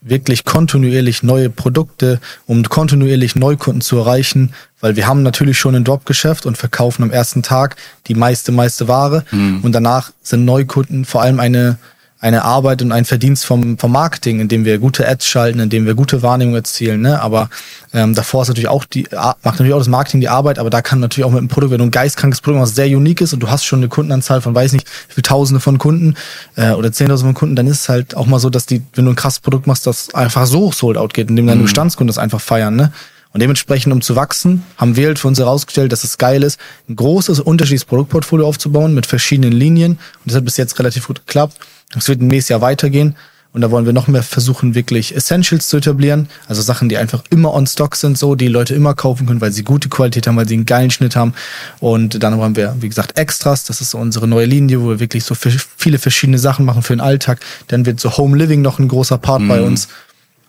[0.02, 5.84] wirklich kontinuierlich neue Produkte, um kontinuierlich Neukunden zu erreichen, weil wir haben natürlich schon ein
[5.84, 7.76] Dropgeschäft und verkaufen am ersten Tag
[8.08, 9.60] die meiste, meiste Ware mhm.
[9.62, 11.78] und danach sind Neukunden vor allem eine
[12.22, 15.96] eine Arbeit und ein Verdienst vom, vom Marketing, indem wir gute Ads schalten, indem wir
[15.96, 17.02] gute Wahrnehmung erzielen.
[17.02, 17.20] Ne?
[17.20, 17.50] Aber
[17.94, 20.84] ähm, davor ist natürlich auch die, macht natürlich auch das Marketing die Arbeit, aber da
[20.84, 23.34] kann natürlich auch mit einem Produkt, wenn du ein geistkrankes Produkt was sehr unique ist
[23.34, 26.16] und du hast schon eine Kundenanzahl von, weiß nicht, wie viel Tausende von Kunden
[26.56, 29.06] äh, oder Zehntausende von Kunden, dann ist es halt auch mal so, dass die, wenn
[29.06, 31.66] du ein krasses Produkt machst, das einfach so sold out geht, indem deine mhm.
[31.66, 32.76] Bestandskunden das einfach feiern.
[32.76, 32.92] Ne?
[33.34, 36.60] Und dementsprechend, um zu wachsen, haben wir halt für uns herausgestellt, dass es geil ist,
[36.90, 39.94] ein großes, unterschiedliches Produktportfolio aufzubauen mit verschiedenen Linien.
[39.94, 41.58] Und das hat bis jetzt relativ gut geklappt.
[41.96, 43.16] Es wird nächstes Jahr weitergehen.
[43.54, 46.30] Und da wollen wir noch mehr versuchen, wirklich Essentials zu etablieren.
[46.48, 49.52] Also Sachen, die einfach immer on stock sind, so, die Leute immer kaufen können, weil
[49.52, 51.34] sie gute Qualität haben, weil sie einen geilen Schnitt haben.
[51.82, 53.66] Und dann haben wir, wie gesagt, Extras.
[53.66, 56.94] Das ist so unsere neue Linie, wo wir wirklich so viele verschiedene Sachen machen für
[56.94, 57.42] den Alltag.
[57.68, 59.48] Dann wird so Home Living noch ein großer Part mhm.
[59.50, 59.90] bei uns.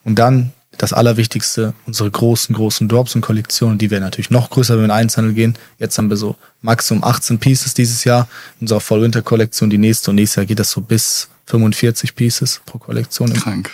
[0.05, 4.75] Und dann das Allerwichtigste, unsere großen, großen Drops und Kollektionen, die werden natürlich noch größer,
[4.75, 5.55] wenn wir in Einzelhandel gehen.
[5.79, 8.27] Jetzt haben wir so Maximum 18 Pieces dieses Jahr,
[8.61, 13.33] unsere Fall-Winter-Kollektion, die nächste und nächstes Jahr geht das so bis 45 Pieces pro Kollektion.
[13.33, 13.71] Krank.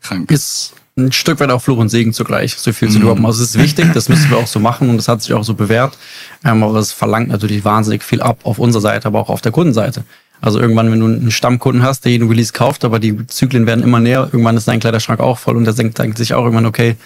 [0.00, 0.30] Krank.
[0.30, 3.02] Ist ein Stück weit auch Fluch und Segen zugleich, so viel zu mhm.
[3.02, 3.26] droppen.
[3.26, 5.44] Also es ist wichtig, das müssen wir auch so machen und das hat sich auch
[5.44, 5.98] so bewährt.
[6.46, 9.52] Ähm, aber es verlangt natürlich wahnsinnig viel ab auf unserer Seite, aber auch auf der
[9.52, 10.04] Kundenseite.
[10.40, 13.82] Also irgendwann, wenn du einen Stammkunden hast, der jeden Release kauft, aber die Zyklen werden
[13.82, 16.96] immer näher, irgendwann ist dein Kleiderschrank auch voll und der denkt, sich auch irgendwann, okay,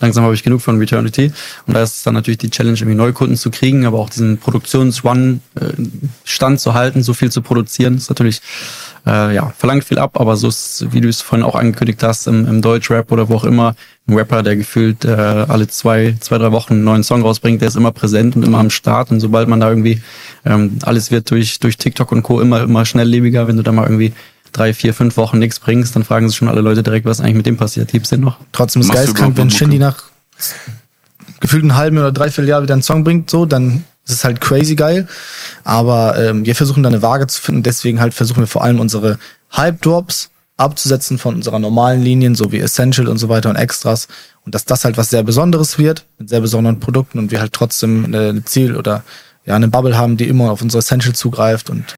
[0.00, 1.32] langsam habe ich genug von Returnity.
[1.66, 6.60] Und da ist dann natürlich die Challenge, irgendwie Neukunden zu kriegen, aber auch diesen Produktions-One-Stand
[6.60, 8.40] zu halten, so viel zu produzieren, ist natürlich
[9.06, 12.26] äh, ja, verlangt viel ab, aber so ist, wie du es vorhin auch angekündigt hast,
[12.26, 13.74] im, im Deutschrap oder wo auch immer,
[14.06, 17.68] ein Rapper, der gefühlt äh, alle zwei, zwei, drei Wochen einen neuen Song rausbringt, der
[17.68, 19.10] ist immer präsent und immer am Start.
[19.10, 20.02] Und sobald man da irgendwie,
[20.44, 22.40] ähm, alles wird durch, durch TikTok und Co.
[22.40, 24.12] immer, immer schnelllebiger, wenn du da mal irgendwie
[24.52, 27.36] drei, vier, fünf Wochen nichts bringst, dann fragen sich schon alle Leute direkt, was eigentlich
[27.36, 27.90] mit dem passiert.
[27.90, 28.38] Tiebst den noch?
[28.52, 30.04] Trotzdem ist geistkrank, wenn Shindy nach
[31.40, 34.74] gefühlt einem halben oder dreiviertel Jahr wieder einen Song bringt, so, dann ist halt crazy
[34.74, 35.08] geil.
[35.64, 37.62] Aber ähm, wir versuchen da eine Waage zu finden.
[37.62, 39.18] Deswegen halt versuchen wir vor allem unsere
[39.56, 44.08] Hype-Drops abzusetzen von unserer normalen Linien, so wie Essential und so weiter und Extras.
[44.44, 47.52] Und dass das halt was sehr Besonderes wird, mit sehr besonderen Produkten und wir halt
[47.52, 49.02] trotzdem eine Ziel oder
[49.46, 51.94] ja eine Bubble haben, die immer auf unsere Essential zugreift und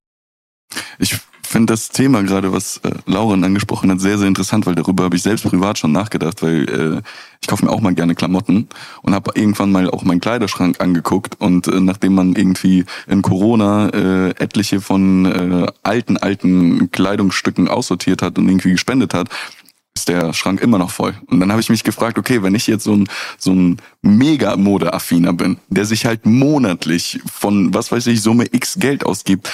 [0.99, 1.19] ich
[1.53, 5.17] finde das Thema gerade, was äh, Lauren angesprochen hat, sehr, sehr interessant, weil darüber habe
[5.17, 7.03] ich selbst privat schon nachgedacht, weil äh,
[7.41, 8.69] ich kaufe mir auch mal gerne Klamotten
[9.03, 13.91] und habe irgendwann mal auch meinen Kleiderschrank angeguckt und äh, nachdem man irgendwie in Corona
[13.91, 19.29] äh, etliche von äh, alten, alten Kleidungsstücken aussortiert hat und irgendwie gespendet hat,
[19.95, 21.15] ist der Schrank immer noch voll.
[21.27, 24.57] Und dann habe ich mich gefragt, okay, wenn ich jetzt so ein, so ein mega
[24.57, 29.51] Modeaffiner bin, der sich halt monatlich von, was weiß ich, Summe X Geld ausgibt,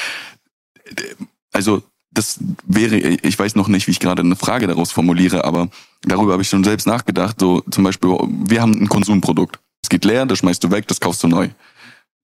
[1.52, 5.68] also das wäre, ich weiß noch nicht, wie ich gerade eine Frage daraus formuliere, aber
[6.02, 7.38] darüber habe ich schon selbst nachgedacht.
[7.38, 9.58] So zum Beispiel, wir haben ein Konsumprodukt.
[9.82, 11.50] Es geht leer, das schmeißt du weg, das kaufst du neu.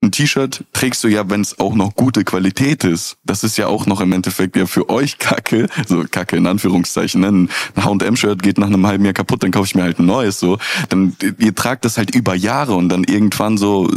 [0.03, 3.16] Ein T-Shirt trägst du ja, wenn es auch noch gute Qualität ist.
[3.25, 7.20] Das ist ja auch noch im Endeffekt ja für euch Kacke, so Kacke in Anführungszeichen.
[7.20, 7.29] Ne?
[7.29, 10.39] Ein H&M-Shirt geht nach einem halben Jahr kaputt, dann kaufe ich mir halt ein neues.
[10.41, 10.59] So,
[10.89, 13.89] dann ihr tragt das halt über Jahre und dann irgendwann so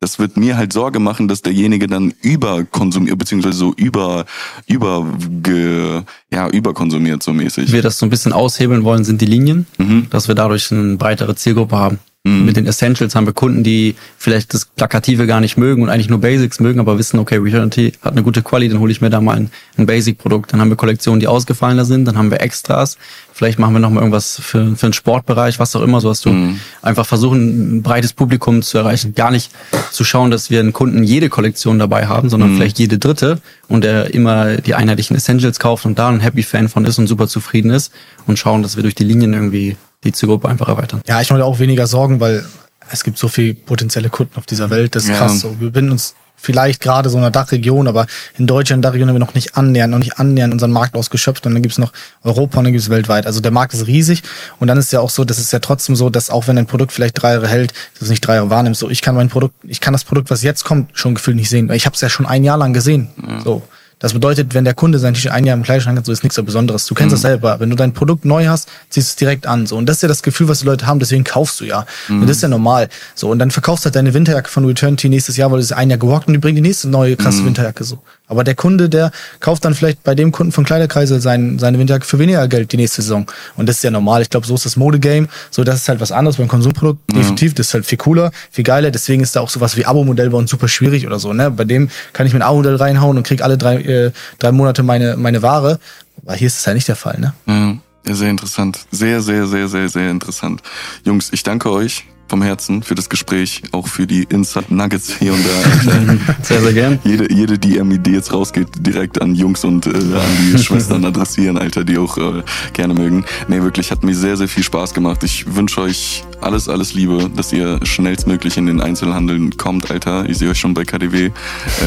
[0.00, 4.26] das wird mir halt Sorge machen, dass derjenige dann überkonsumiert, beziehungsweise so über,
[4.66, 5.06] über,
[5.42, 7.72] ge, ja, überkonsumiert so mäßig.
[7.72, 10.06] Wir das so ein bisschen aushebeln wollen, sind die Linien, mhm.
[10.10, 11.98] dass wir dadurch eine breitere Zielgruppe haben.
[12.24, 12.44] Mhm.
[12.44, 16.08] Mit den Essentials haben wir Kunden, die vielleicht das Plakative gar nicht mögen und eigentlich
[16.08, 19.10] nur Basics mögen, aber wissen, okay, Returnity hat eine gute Quali, dann hole ich mir
[19.10, 20.52] da mal ein, ein Basic-Produkt.
[20.52, 22.98] Dann haben wir Kollektionen, die ausgefallener sind, dann haben wir Extras.
[23.32, 26.30] Vielleicht machen wir nochmal irgendwas für, für den Sportbereich, was auch immer, so hast du
[26.30, 26.58] mhm.
[26.82, 29.14] einfach versuchen, ein breites Publikum zu erreichen.
[29.14, 29.52] Gar nicht
[29.92, 32.56] zu schauen, dass wir einen Kunden jede Kollektion dabei haben, sondern mhm.
[32.56, 36.68] vielleicht jede dritte und der immer die einheitlichen Essentials kauft und da ein Happy Fan
[36.68, 37.92] von ist und super zufrieden ist
[38.26, 41.00] und schauen, dass wir durch die Linien irgendwie die Zielgruppe einfach erweitern.
[41.06, 42.44] Ja, ich mache auch weniger Sorgen, weil
[42.90, 44.94] es gibt so viele potenzielle Kunden auf dieser Welt.
[44.94, 45.16] Das ist ja.
[45.16, 45.40] krass.
[45.40, 45.60] So.
[45.60, 48.06] Wir binden uns vielleicht gerade so in der Dachregion, aber
[48.38, 51.54] in Deutschland, Dachregion haben wir noch nicht annähernd, noch nicht annähernd unseren Markt ausgeschöpft und
[51.54, 51.92] dann gibt's noch
[52.22, 53.26] Europa und dann gibt's weltweit.
[53.26, 54.22] Also der Markt ist riesig
[54.60, 56.66] und dann ist ja auch so, das ist ja trotzdem so, dass auch wenn ein
[56.66, 58.80] Produkt vielleicht drei Jahre hält, dass es nicht drei Jahre wahrnimmst.
[58.80, 61.50] So, ich kann mein Produkt, ich kann das Produkt, was jetzt kommt, schon gefühlt nicht
[61.50, 61.70] sehen.
[61.72, 63.08] Ich habe es ja schon ein Jahr lang gesehen.
[63.26, 63.40] Ja.
[63.40, 63.62] So.
[63.98, 66.36] Das bedeutet, wenn der Kunde sein T-Shirt ein Jahr im Kleiderschrank hat, so ist nichts
[66.36, 66.86] so Besonderes.
[66.86, 67.14] Du kennst mhm.
[67.14, 67.58] das selber.
[67.58, 69.66] Wenn du dein Produkt neu hast, ziehst du es direkt an.
[69.66, 69.76] So.
[69.76, 71.84] Und das ist ja das Gefühl, was die Leute haben, deswegen kaufst du ja.
[72.06, 72.22] Mhm.
[72.22, 72.88] Und das ist ja normal.
[73.14, 73.28] So.
[73.30, 75.90] Und dann verkaufst du halt deine Winterjacke von Returnity nächstes Jahr, weil du es ein
[75.90, 77.46] Jahr gehockt und die bringen die nächste neue krasse mhm.
[77.46, 77.98] Winterjacke so.
[78.28, 79.10] Aber der Kunde, der
[79.40, 82.76] kauft dann vielleicht bei dem Kunden von Kleiderkreisel sein, seine Winterjacke für weniger Geld die
[82.76, 83.26] nächste Saison.
[83.56, 84.22] Und das ist ja normal.
[84.22, 85.28] Ich glaube, so ist das Modegame.
[85.50, 87.00] So, das ist halt was anderes beim Konsumprodukt.
[87.10, 87.18] Ja.
[87.18, 87.54] Definitiv.
[87.54, 88.90] Das ist halt viel cooler, viel geiler.
[88.90, 91.32] Deswegen ist da auch sowas wie Abo-Modell bei uns super schwierig oder so.
[91.32, 91.50] Ne?
[91.50, 94.82] Bei dem kann ich mir ein Abo-Modell reinhauen und krieg alle drei, äh, drei Monate
[94.82, 95.80] meine, meine Ware.
[96.22, 97.80] Aber hier ist das ja nicht der Fall, ne?
[98.06, 98.80] Ja, sehr interessant.
[98.90, 100.62] Sehr, sehr, sehr, sehr, sehr interessant.
[101.04, 105.32] Jungs, ich danke euch vom Herzen für das Gespräch, auch für die Inside Nuggets hier
[105.32, 106.34] und da.
[106.42, 106.98] sehr, sehr gern.
[107.04, 111.58] Jede, jede DM, die jetzt rausgeht, direkt an Jungs und äh, an die Schwestern adressieren,
[111.58, 113.24] Alter, die auch äh, gerne mögen.
[113.48, 115.24] Nee, wirklich, hat mir sehr, sehr viel Spaß gemacht.
[115.24, 120.28] Ich wünsche euch alles, alles Liebe, dass ihr schnellstmöglich in den Einzelhandel kommt, Alter.
[120.28, 121.26] Ich sehe euch schon bei KDW.
[121.26, 121.30] Äh,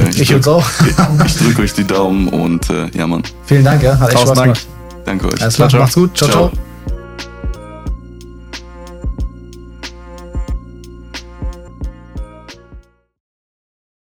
[0.09, 0.67] ich ich uns auch.
[1.25, 3.23] ich, ich drücke euch die Daumen und äh, ja, Mann.
[3.45, 3.99] Vielen Dank, ja.
[3.99, 4.57] Hat echt Spaß Dank.
[5.05, 5.41] Danke euch.
[5.41, 6.17] Alles klar, macht's gut.
[6.17, 6.29] ciao.
[6.29, 6.49] ciao.
[6.49, 6.70] ciao.